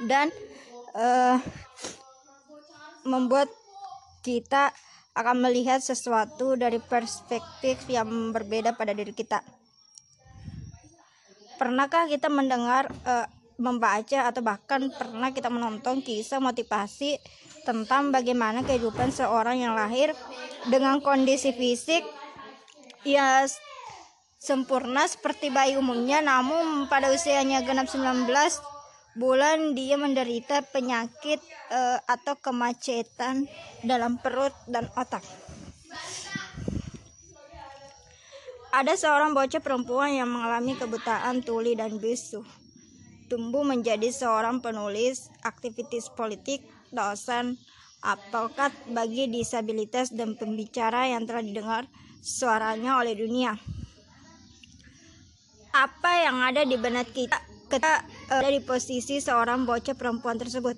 Dan 0.00 0.32
uh, 0.96 1.36
membuat 3.04 3.52
kita 4.24 4.72
akan 5.16 5.36
melihat 5.44 5.82
sesuatu 5.82 6.56
dari 6.56 6.80
perspektif 6.80 7.84
yang 7.90 8.32
berbeda 8.32 8.76
pada 8.76 8.96
diri 8.96 9.12
kita. 9.12 9.44
Pernahkah 11.60 12.08
kita 12.08 12.32
mendengar, 12.32 12.88
uh, 13.04 13.28
membaca, 13.60 14.24
atau 14.24 14.40
bahkan 14.40 14.88
pernah 14.96 15.28
kita 15.28 15.52
menonton 15.52 16.00
kisah 16.00 16.40
motivasi 16.40 17.20
tentang 17.70 18.10
bagaimana 18.10 18.66
kehidupan 18.66 19.14
seorang 19.14 19.62
yang 19.62 19.78
lahir 19.78 20.10
dengan 20.66 20.98
kondisi 20.98 21.54
fisik 21.54 22.02
ya 23.06 23.46
sempurna 24.42 25.06
seperti 25.06 25.54
bayi 25.54 25.78
umumnya, 25.78 26.18
namun 26.24 26.90
pada 26.90 27.14
usianya 27.14 27.62
genap 27.62 27.86
19 27.86 28.26
bulan 29.14 29.78
dia 29.78 29.94
menderita 29.94 30.66
penyakit 30.74 31.38
uh, 31.70 32.02
atau 32.10 32.34
kemacetan 32.42 33.46
dalam 33.86 34.18
perut 34.18 34.50
dan 34.66 34.90
otak. 34.98 35.22
Ada 38.70 38.94
seorang 38.94 39.34
bocah 39.34 39.58
perempuan 39.58 40.14
yang 40.14 40.30
mengalami 40.30 40.78
kebutaan 40.78 41.42
tuli 41.42 41.74
dan 41.74 41.98
bisu. 41.98 42.46
Tumbuh 43.26 43.66
menjadi 43.66 44.10
seorang 44.10 44.62
penulis, 44.62 45.26
aktivitis 45.42 46.10
politik, 46.14 46.62
dosen, 46.92 47.58
advokat 48.04 48.74
bagi 48.90 49.28
disabilitas 49.28 50.12
dan 50.12 50.36
pembicara 50.36 51.08
yang 51.10 51.24
telah 51.24 51.42
didengar 51.42 51.84
suaranya 52.20 53.00
oleh 53.00 53.16
dunia. 53.16 53.56
Apa 55.70 56.12
yang 56.26 56.42
ada 56.42 56.66
di 56.66 56.74
benak 56.74 57.14
kita 57.14 57.38
kita 57.70 58.02
ada 58.34 58.50
di 58.50 58.58
posisi 58.58 59.22
seorang 59.22 59.62
bocah 59.62 59.94
perempuan 59.94 60.34
tersebut? 60.34 60.74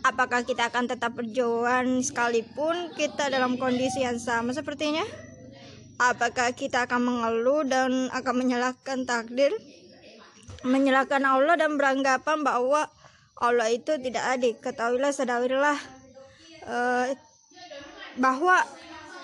Apakah 0.00 0.48
kita 0.48 0.72
akan 0.72 0.88
tetap 0.88 1.12
berjuang 1.12 2.00
sekalipun 2.00 2.96
kita 2.96 3.28
dalam 3.28 3.60
kondisi 3.60 4.00
yang 4.00 4.16
sama 4.16 4.56
sepertinya? 4.56 5.04
Apakah 6.00 6.56
kita 6.56 6.88
akan 6.88 7.04
mengeluh 7.04 7.68
dan 7.68 8.08
akan 8.08 8.34
menyalahkan 8.40 9.04
takdir? 9.04 9.52
Menyalahkan 10.64 11.20
Allah 11.20 11.60
dan 11.60 11.76
beranggapan 11.76 12.40
bahwa 12.40 12.88
Allah 13.40 13.72
itu 13.72 13.96
tidak 13.96 14.24
adil. 14.36 14.52
Ketahuilah, 14.60 15.16
sadarilah 15.16 15.78
uh, 16.68 17.08
bahwa 18.20 18.60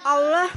Allah 0.08 0.48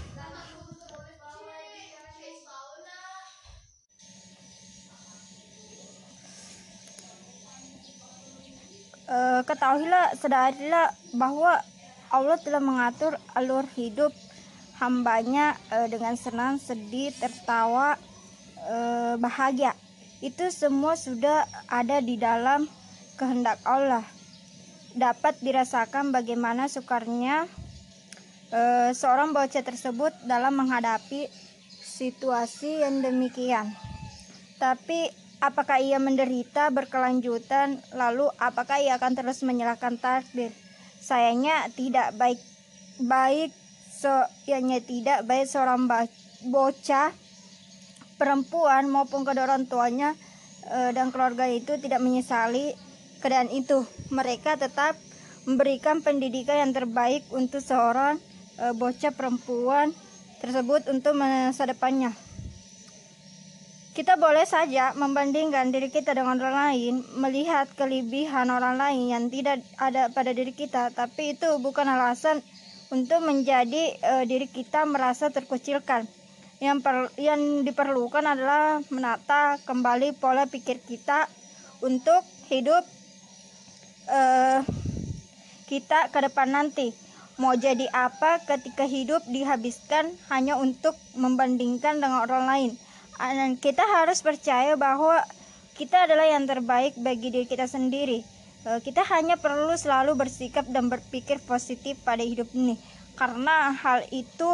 uh, 9.12 9.44
ketahuilah 9.44 10.16
sadarilah 10.16 10.96
bahwa 11.20 11.60
Allah 12.16 12.40
telah 12.40 12.64
mengatur 12.64 13.20
alur 13.36 13.68
hidup 13.76 14.16
hambanya 14.80 15.60
uh, 15.68 15.92
dengan 15.92 16.16
senang, 16.16 16.64
sedih, 16.64 17.12
tertawa, 17.20 18.00
bahagia. 19.20 19.76
Itu 20.20 20.52
semua 20.52 20.96
sudah 20.96 21.48
ada 21.68 22.04
di 22.04 22.20
dalam 22.20 22.68
kehendak 23.20 23.60
Allah. 23.68 24.08
Dapat 24.96 25.44
dirasakan 25.44 26.16
bagaimana 26.16 26.72
sukarnya 26.72 27.52
uh, 28.56 28.90
seorang 28.96 29.36
bocah 29.36 29.62
tersebut 29.62 30.16
dalam 30.24 30.56
menghadapi 30.56 31.28
situasi 31.84 32.88
yang 32.88 33.04
demikian. 33.04 33.76
Tapi 34.56 35.12
apakah 35.44 35.84
ia 35.84 36.00
menderita 36.00 36.72
berkelanjutan 36.72 37.84
lalu 37.92 38.32
apakah 38.40 38.80
ia 38.80 38.96
akan 38.96 39.20
terus 39.20 39.44
menyalahkan 39.44 40.00
takdir? 40.00 40.56
Sayangnya 41.04 41.68
tidak 41.76 42.16
baik 42.16 42.40
baik 43.00 43.52
Soalnya 44.00 44.80
tidak 44.80 45.28
baik 45.28 45.52
seorang 45.52 45.84
bocah 46.48 47.12
perempuan 48.16 48.88
maupun 48.88 49.28
kedua 49.28 49.44
orang 49.44 49.68
tuanya 49.68 50.16
e, 50.64 50.96
dan 50.96 51.12
keluarga 51.12 51.44
itu 51.52 51.76
tidak 51.84 52.00
menyesali 52.00 52.72
keadaan 53.20 53.52
itu. 53.52 53.86
Mereka 54.10 54.58
tetap 54.58 54.98
memberikan 55.48 56.04
pendidikan 56.04 56.60
yang 56.60 56.72
terbaik 56.76 57.24
untuk 57.32 57.64
seorang 57.64 58.20
e, 58.60 58.66
bocah 58.76 59.14
perempuan 59.16 59.96
tersebut 60.40 60.88
untuk 60.92 61.16
masa 61.16 61.68
depannya. 61.68 62.16
Kita 63.90 64.16
boleh 64.16 64.48
saja 64.48 64.96
membandingkan 64.96 65.76
diri 65.76 65.92
kita 65.92 66.16
dengan 66.16 66.40
orang 66.40 66.72
lain, 66.72 66.94
melihat 67.20 67.68
kelebihan 67.76 68.48
orang 68.48 68.80
lain 68.80 69.12
yang 69.12 69.24
tidak 69.28 69.60
ada 69.76 70.08
pada 70.08 70.32
diri 70.32 70.56
kita, 70.56 70.96
tapi 70.96 71.36
itu 71.36 71.60
bukan 71.60 71.84
alasan 71.84 72.40
untuk 72.96 73.20
menjadi 73.26 74.00
uh, 74.00 74.24
diri 74.24 74.48
kita 74.48 74.88
merasa 74.88 75.28
terkucilkan. 75.28 76.08
Yang 76.64 76.78
per, 76.80 76.96
yang 77.20 77.68
diperlukan 77.68 78.24
adalah 78.24 78.80
menata 78.88 79.60
kembali 79.68 80.16
pola 80.16 80.48
pikir 80.48 80.80
kita 80.80 81.28
untuk 81.84 82.24
hidup 82.48 82.84
uh, 84.10 84.60
kita 85.70 86.10
ke 86.10 86.20
depan 86.26 86.50
nanti. 86.50 86.92
Mau 87.40 87.56
jadi 87.56 87.88
apa 87.96 88.44
ketika 88.44 88.84
hidup 88.84 89.24
dihabiskan 89.30 90.12
hanya 90.28 90.60
untuk 90.60 90.98
membandingkan 91.16 92.04
dengan 92.04 92.28
orang 92.28 92.46
lain. 92.50 92.72
Dan 93.16 93.56
kita 93.56 93.86
harus 93.86 94.20
percaya 94.20 94.76
bahwa 94.76 95.24
kita 95.80 96.04
adalah 96.10 96.28
yang 96.28 96.44
terbaik 96.44 97.00
bagi 97.00 97.32
diri 97.32 97.48
kita 97.48 97.64
sendiri 97.64 98.28
Eh, 98.68 98.80
kita 98.84 99.08
hanya 99.08 99.40
perlu 99.40 99.72
selalu 99.80 100.20
bersikap 100.20 100.68
dan 100.68 100.92
berpikir 100.92 101.40
positif 101.48 101.96
pada 102.04 102.20
hidup 102.20 102.52
ini 102.52 102.76
karena 103.16 103.72
hal 103.72 104.04
itu 104.12 104.52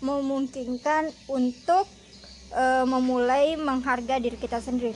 memungkinkan 0.00 1.10
untuk 1.26 1.84
uh, 2.54 2.86
memulai 2.88 3.58
menghargai 3.58 4.22
diri 4.22 4.38
kita 4.38 4.62
sendiri 4.62 4.94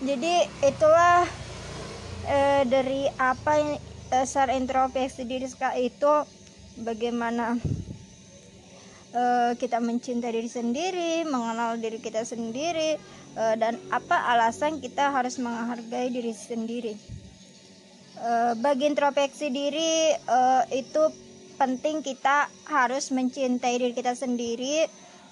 jadi 0.00 0.48
itulah 0.64 1.28
uh, 2.28 2.62
dari 2.68 3.08
apa 3.16 3.52
yang 3.56 3.70
dasar 4.12 4.52
introspeksi 4.52 5.24
diri 5.24 5.48
itu 5.80 6.12
bagaimana 6.80 7.56
uh, 9.16 9.52
kita 9.56 9.80
mencintai 9.80 10.32
diri 10.32 10.48
sendiri 10.48 11.12
mengenal 11.28 11.76
diri 11.80 12.00
kita 12.00 12.24
sendiri 12.24 12.96
uh, 13.36 13.54
dan 13.56 13.76
apa 13.92 14.16
alasan 14.36 14.80
kita 14.80 15.12
harus 15.12 15.40
menghargai 15.40 16.12
diri 16.12 16.32
sendiri. 16.32 16.94
Uh, 18.18 18.58
bagi 18.58 18.90
introspeksi 18.90 19.46
diri 19.54 20.10
uh, 20.26 20.66
itu 20.74 21.06
penting 21.54 22.02
kita 22.02 22.50
harus 22.66 23.14
mencintai 23.14 23.78
diri 23.78 23.94
kita 23.94 24.14
sendiri 24.14 24.86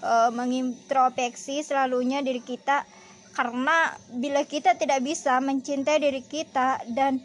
uh, 0.07 0.31
mengintrospeksi 0.31 1.67
selalunya 1.67 2.23
diri 2.23 2.43
kita 2.43 2.87
karena 3.37 3.93
bila 4.17 4.49
kita 4.49 4.81
tidak 4.81 5.05
bisa 5.05 5.37
mencintai 5.45 6.01
diri 6.01 6.25
kita 6.25 6.81
dan 6.97 7.21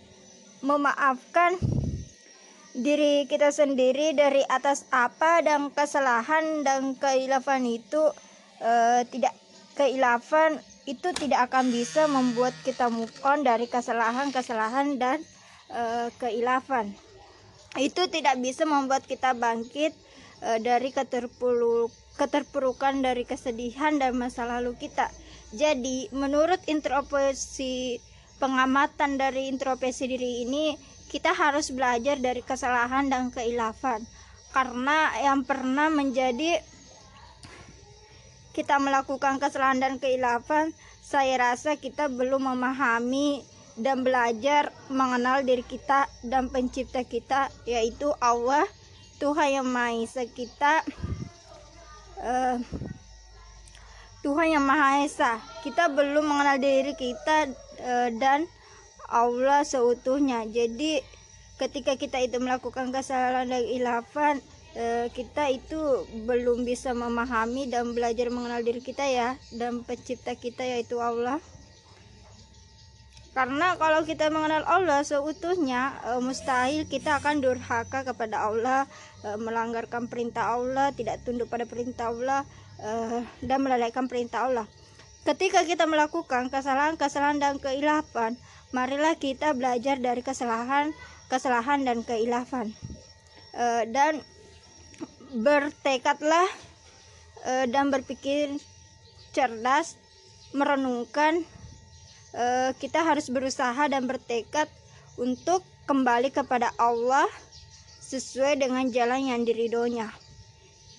memaafkan 0.59 1.55
diri 2.75 3.23
kita 3.31 3.55
sendiri 3.55 4.11
dari 4.11 4.43
atas 4.51 4.83
apa 4.91 5.39
dan 5.39 5.71
kesalahan 5.71 6.67
dan 6.67 6.99
keilafan 6.99 7.63
itu 7.63 8.11
uh, 8.59 9.01
tidak 9.07 9.31
keilafan 9.79 10.59
itu 10.83 11.15
tidak 11.15 11.47
akan 11.47 11.71
bisa 11.71 12.11
membuat 12.11 12.51
kita 12.67 12.91
move 12.91 13.11
on 13.23 13.47
dari 13.47 13.71
kesalahan-kesalahan 13.71 14.99
dan 14.99 15.23
uh, 15.71 16.11
keilafan. 16.19 16.91
Itu 17.79 18.11
tidak 18.11 18.35
bisa 18.43 18.67
membuat 18.67 19.07
kita 19.07 19.31
bangkit 19.31 19.95
uh, 20.43 20.59
dari 20.59 20.91
keterpuruk 20.91 21.93
keterpurukan 22.19 22.99
dari 22.99 23.23
kesedihan 23.23 23.95
dan 23.95 24.13
masa 24.19 24.43
lalu 24.43 24.75
kita 24.75 25.07
jadi 25.51 26.07
menurut 26.15 26.63
introspeksi 26.71 27.99
pengamatan 28.39 29.19
dari 29.19 29.51
introspeksi 29.51 30.07
diri 30.07 30.47
ini 30.47 30.79
kita 31.11 31.35
harus 31.35 31.75
belajar 31.75 32.15
dari 32.17 32.39
kesalahan 32.39 33.11
dan 33.11 33.29
keilafan. 33.35 34.07
Karena 34.55 35.11
yang 35.19 35.43
pernah 35.43 35.91
menjadi 35.91 36.63
kita 38.51 38.79
melakukan 38.79 39.39
kesalahan 39.39 39.79
dan 39.79 39.95
keilafan 39.99 40.75
saya 40.99 41.39
rasa 41.39 41.75
kita 41.79 42.07
belum 42.07 42.51
memahami 42.51 43.43
dan 43.79 44.03
belajar 44.03 44.71
mengenal 44.91 45.43
diri 45.43 45.63
kita 45.63 46.07
dan 46.23 46.51
pencipta 46.51 47.03
kita 47.03 47.47
yaitu 47.63 48.11
Allah 48.19 48.63
Tuhan 49.19 49.61
yang 49.61 49.67
Maha 49.67 49.99
Esa 50.01 50.23
kita. 50.27 50.81
Uh, 52.21 52.57
Tuhan 54.21 54.53
yang 54.53 54.65
Maha 54.65 55.01
Esa. 55.01 55.41
Kita 55.65 55.89
belum 55.89 56.29
mengenal 56.29 56.61
diri 56.61 56.93
kita 56.93 57.49
uh, 57.81 58.09
dan 58.21 58.45
Allah 59.09 59.65
seutuhnya. 59.65 60.45
Jadi 60.45 61.01
ketika 61.57 61.97
kita 61.97 62.21
itu 62.21 62.37
melakukan 62.37 62.93
kesalahan 62.93 63.49
dan 63.49 63.65
ilafan 63.65 64.37
uh, 64.77 65.09
kita 65.09 65.49
itu 65.49 66.05
belum 66.29 66.69
bisa 66.69 66.93
memahami 66.93 67.65
dan 67.69 67.97
belajar 67.97 68.29
mengenal 68.29 68.61
diri 68.61 68.81
kita 68.81 69.09
ya 69.09 69.41
dan 69.57 69.81
pencipta 69.81 70.37
kita 70.37 70.69
yaitu 70.69 71.01
Allah. 71.01 71.41
Karena 73.31 73.79
kalau 73.79 74.03
kita 74.03 74.27
mengenal 74.27 74.67
Allah 74.67 75.07
seutuhnya 75.07 75.95
e, 76.03 76.19
mustahil 76.19 76.83
kita 76.83 77.15
akan 77.23 77.39
durhaka 77.39 78.03
kepada 78.03 78.43
Allah, 78.43 78.83
e, 79.23 79.39
melanggarkan 79.39 80.11
perintah 80.11 80.51
Allah, 80.51 80.91
tidak 80.91 81.23
tunduk 81.23 81.47
pada 81.47 81.63
perintah 81.63 82.11
Allah 82.11 82.43
e, 82.81 82.91
dan 83.45 83.61
melalaikan 83.61 84.09
perintah 84.09 84.49
Allah. 84.49 84.67
Ketika 85.21 85.61
kita 85.63 85.85
melakukan 85.85 86.49
kesalahan-kesalahan 86.49 87.37
dan 87.37 87.55
keilafan, 87.61 88.35
marilah 88.73 89.13
kita 89.15 89.53
belajar 89.53 90.01
dari 90.01 90.25
kesalahan, 90.25 90.91
kesalahan 91.29 91.85
dan 91.85 92.01
keilafan. 92.01 92.73
E, 93.53 93.85
dan 93.93 94.19
bertekadlah 95.31 96.49
e, 97.45 97.69
dan 97.69 97.93
berpikir 97.93 98.57
cerdas, 99.31 99.95
merenungkan 100.51 101.47
uh, 102.35 102.71
kita 102.77 103.03
harus 103.03 103.31
berusaha 103.31 103.87
dan 103.87 104.03
bertekad 104.07 104.67
untuk 105.19 105.63
kembali 105.87 106.31
kepada 106.31 106.71
Allah 106.79 107.27
sesuai 108.03 108.59
dengan 108.59 108.87
jalan 108.91 109.31
yang 109.31 109.41
diridonya. 109.47 110.11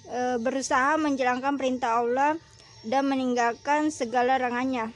Uh, 0.02 0.34
berusaha 0.42 0.98
menjalankan 0.98 1.54
perintah 1.54 2.02
Allah 2.02 2.34
dan 2.82 3.06
meninggalkan 3.06 3.94
segala 3.94 4.34
larangannya. 4.34 4.90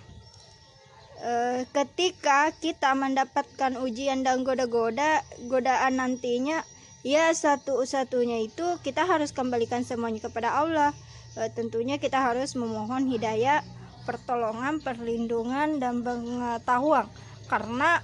Uh, 1.23 1.63
ketika 1.73 2.51
kita 2.59 2.93
mendapatkan 2.93 3.79
ujian 3.81 4.27
dan 4.27 4.43
goda-goda 4.43 5.25
godaan 5.49 6.03
nantinya 6.03 6.67
ya 7.07 7.31
satu-satunya 7.31 8.51
itu 8.51 8.67
kita 8.83 9.07
harus 9.07 9.31
kembalikan 9.31 9.87
semuanya 9.87 10.27
kepada 10.27 10.59
Allah. 10.59 10.91
E, 11.39 11.47
tentunya 11.55 12.03
kita 12.03 12.19
harus 12.19 12.59
memohon 12.59 13.07
hidayah 13.07 13.63
pertolongan 14.03 14.83
perlindungan 14.83 15.79
dan 15.79 16.03
pengetahuan. 16.03 17.07
Karena 17.47 18.03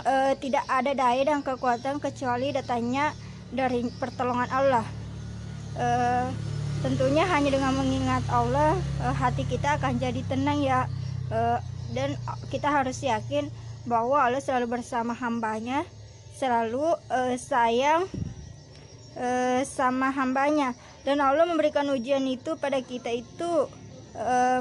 e, 0.00 0.40
tidak 0.40 0.64
ada 0.72 0.96
daya 0.96 1.22
dan 1.28 1.44
kekuatan 1.44 2.00
kecuali 2.00 2.56
datanya 2.56 3.12
dari 3.52 3.84
pertolongan 4.00 4.48
Allah 4.48 5.03
e, 5.74 5.88
tentunya 6.82 7.24
hanya 7.28 7.50
dengan 7.54 7.74
mengingat 7.74 8.24
Allah 8.30 8.74
e, 9.02 9.06
hati 9.14 9.46
kita 9.46 9.78
akan 9.78 9.98
jadi 10.00 10.20
tenang 10.26 10.60
ya. 10.62 10.86
E, 11.30 11.38
dan 11.94 12.18
kita 12.50 12.70
harus 12.70 12.98
yakin 13.04 13.46
bahwa 13.84 14.18
Allah 14.18 14.40
selalu 14.40 14.80
bersama 14.80 15.12
hambanya 15.14 15.84
selalu 16.34 16.98
uh, 17.08 17.34
sayang 17.38 18.10
uh, 19.14 19.60
sama 19.62 20.10
hambanya. 20.10 20.74
Dan 21.06 21.22
Allah 21.22 21.46
memberikan 21.46 21.86
ujian 21.94 22.24
itu 22.26 22.58
pada 22.58 22.82
kita 22.82 23.14
itu 23.14 23.70
uh, 24.18 24.60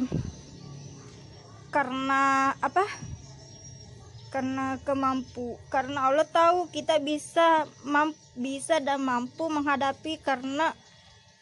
karena 1.73 2.53
apa? 2.61 2.85
Karena 4.29 4.77
kemampu 4.81 5.57
karena 5.69 6.09
Allah 6.09 6.25
tahu 6.25 6.69
kita 6.69 7.01
bisa 7.01 7.65
mampu, 7.85 8.17
bisa 8.37 8.81
dan 8.81 9.01
mampu 9.01 9.49
menghadapi 9.49 10.21
karena 10.21 10.73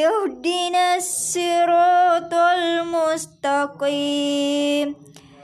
Ihdina 0.00 0.96
siratal 1.04 2.88
mustaqim 2.92 4.96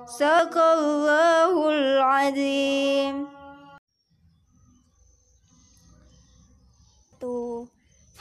Sakallahul 0.07 1.99
azim 1.99 3.27
Tuh. 7.19 7.67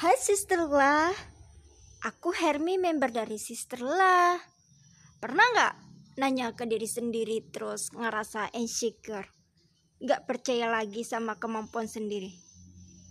Hai 0.03 0.19
sisterlah 0.19 1.30
aku 2.01 2.33
Hermi 2.33 2.81
member 2.81 3.13
dari 3.13 3.37
sisterlah. 3.37 4.41
Pernah 5.21 5.47
nggak 5.53 5.75
nanya 6.17 6.57
ke 6.57 6.65
diri 6.65 6.89
sendiri 6.89 7.45
terus 7.53 7.93
ngerasa 7.93 8.53
insecure? 8.57 9.29
Gak 10.01 10.25
percaya 10.25 10.65
lagi 10.65 11.05
sama 11.05 11.37
kemampuan 11.37 11.85
sendiri? 11.85 12.33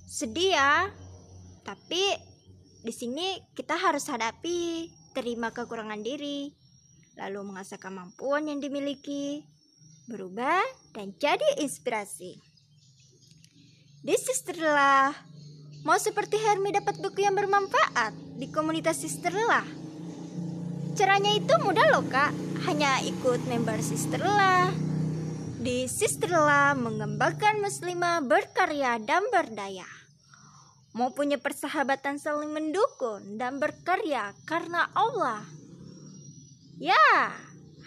Sedih 0.10 0.58
ya 0.58 0.90
tapi 1.62 2.02
di 2.82 2.90
sini 2.90 3.38
kita 3.54 3.78
harus 3.78 4.10
hadapi 4.10 4.90
terima 5.14 5.54
kekurangan 5.54 6.02
diri 6.02 6.50
lalu 7.20 7.54
mengasah 7.54 7.78
kemampuan 7.78 8.50
yang 8.50 8.58
dimiliki 8.58 9.46
berubah 10.10 10.66
dan 10.98 11.14
jadi 11.22 11.62
inspirasi. 11.62 12.42
This 14.02 14.26
Sisterlah 14.26 15.29
Mau 15.88 15.96
seperti 15.96 16.36
Hermi 16.36 16.76
dapat 16.76 17.00
buku 17.00 17.24
yang 17.24 17.40
bermanfaat 17.40 18.12
di 18.36 18.52
komunitas 18.52 19.00
Sisterlah 19.00 19.64
Caranya 21.00 21.32
itu 21.32 21.56
mudah 21.64 21.96
loh 21.96 22.04
kak. 22.12 22.36
Hanya 22.68 23.00
ikut 23.08 23.48
member 23.48 23.80
Sisterlah 23.80 24.68
Di 25.64 25.88
Sisterlah 25.88 26.76
mengembangkan 26.76 27.64
muslimah 27.64 28.20
berkarya 28.20 29.00
dan 29.00 29.24
berdaya. 29.32 29.88
Mau 30.92 31.16
punya 31.16 31.40
persahabatan 31.40 32.20
saling 32.20 32.52
mendukung 32.52 33.40
dan 33.40 33.64
berkarya 33.64 34.36
karena 34.44 34.92
Allah. 34.92 35.48
Ya, 36.76 37.32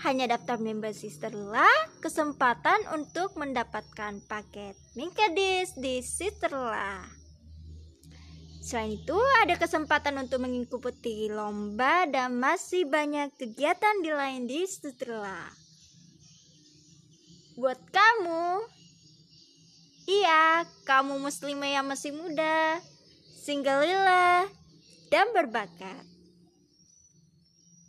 hanya 0.00 0.32
daftar 0.32 0.56
member 0.56 0.96
Sisterlah 0.96 2.00
kesempatan 2.00 2.88
untuk 2.96 3.36
mendapatkan 3.36 4.24
paket 4.24 4.72
Minkadis 4.96 5.76
di 5.76 6.00
Sisterlah 6.00 7.21
Selain 8.62 8.94
itu, 8.94 9.18
ada 9.42 9.58
kesempatan 9.58 10.22
untuk 10.22 10.46
mengikuti 10.46 11.26
lomba 11.26 12.06
dan 12.06 12.38
masih 12.38 12.86
banyak 12.86 13.34
kegiatan 13.34 14.06
di 14.06 14.10
lain 14.14 14.46
di 14.46 14.62
setelah. 14.62 15.50
Buat 17.58 17.82
kamu, 17.90 18.62
iya, 20.06 20.62
kamu 20.86 21.18
muslimah 21.18 21.74
yang 21.74 21.90
masih 21.90 22.14
muda, 22.14 22.78
singgalilah, 23.42 24.46
dan 25.10 25.26
berbakat. 25.34 26.06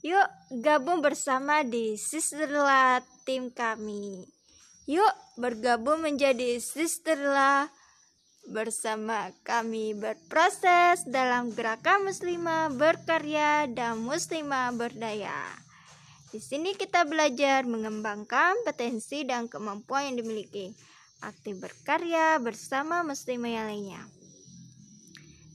Yuk 0.02 0.28
gabung 0.66 1.06
bersama 1.06 1.62
di 1.62 2.02
Sisterlah 2.02 3.06
tim 3.30 3.54
kami. 3.54 4.26
Yuk 4.90 5.14
bergabung 5.38 6.02
menjadi 6.02 6.58
Sisterlah 6.58 7.72
bersama 8.52 9.32
kami 9.48 9.96
berproses 9.96 11.08
dalam 11.08 11.56
gerakan 11.56 12.04
muslimah 12.08 12.74
berkarya 12.76 13.72
dan 13.72 14.04
muslimah 14.04 14.76
berdaya. 14.76 15.38
Di 16.34 16.42
sini 16.42 16.74
kita 16.74 17.06
belajar 17.06 17.64
mengembangkan 17.64 18.66
potensi 18.66 19.22
dan 19.24 19.46
kemampuan 19.46 20.12
yang 20.12 20.26
dimiliki, 20.26 20.74
aktif 21.22 21.62
berkarya 21.62 22.42
bersama 22.42 23.06
muslimah 23.06 23.52
yang 23.54 23.66
lainnya. 23.70 24.02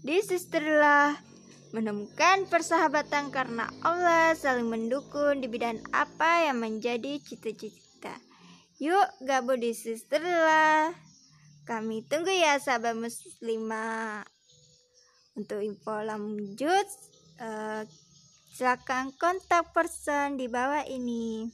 Di 0.00 0.22
sisterlah 0.22 1.18
menemukan 1.74 2.48
persahabatan 2.48 3.28
karena 3.28 3.68
Allah 3.84 4.32
saling 4.32 4.70
mendukung 4.70 5.42
di 5.42 5.50
bidang 5.50 5.82
apa 5.92 6.48
yang 6.48 6.62
menjadi 6.62 7.20
cita-cita. 7.20 8.14
Yuk 8.78 9.08
gabung 9.26 9.58
di 9.58 9.74
sisterlah. 9.74 11.07
Kami 11.68 12.00
tunggu 12.08 12.32
ya 12.32 12.56
sahabat 12.56 12.96
muslimah. 12.96 14.24
Untuk 15.36 15.60
info 15.60 16.00
lanjut, 16.00 16.88
uh, 17.44 17.84
silakan 18.56 19.12
kontak 19.20 19.76
person 19.76 20.40
di 20.40 20.48
bawah 20.48 20.88
ini. 20.88 21.44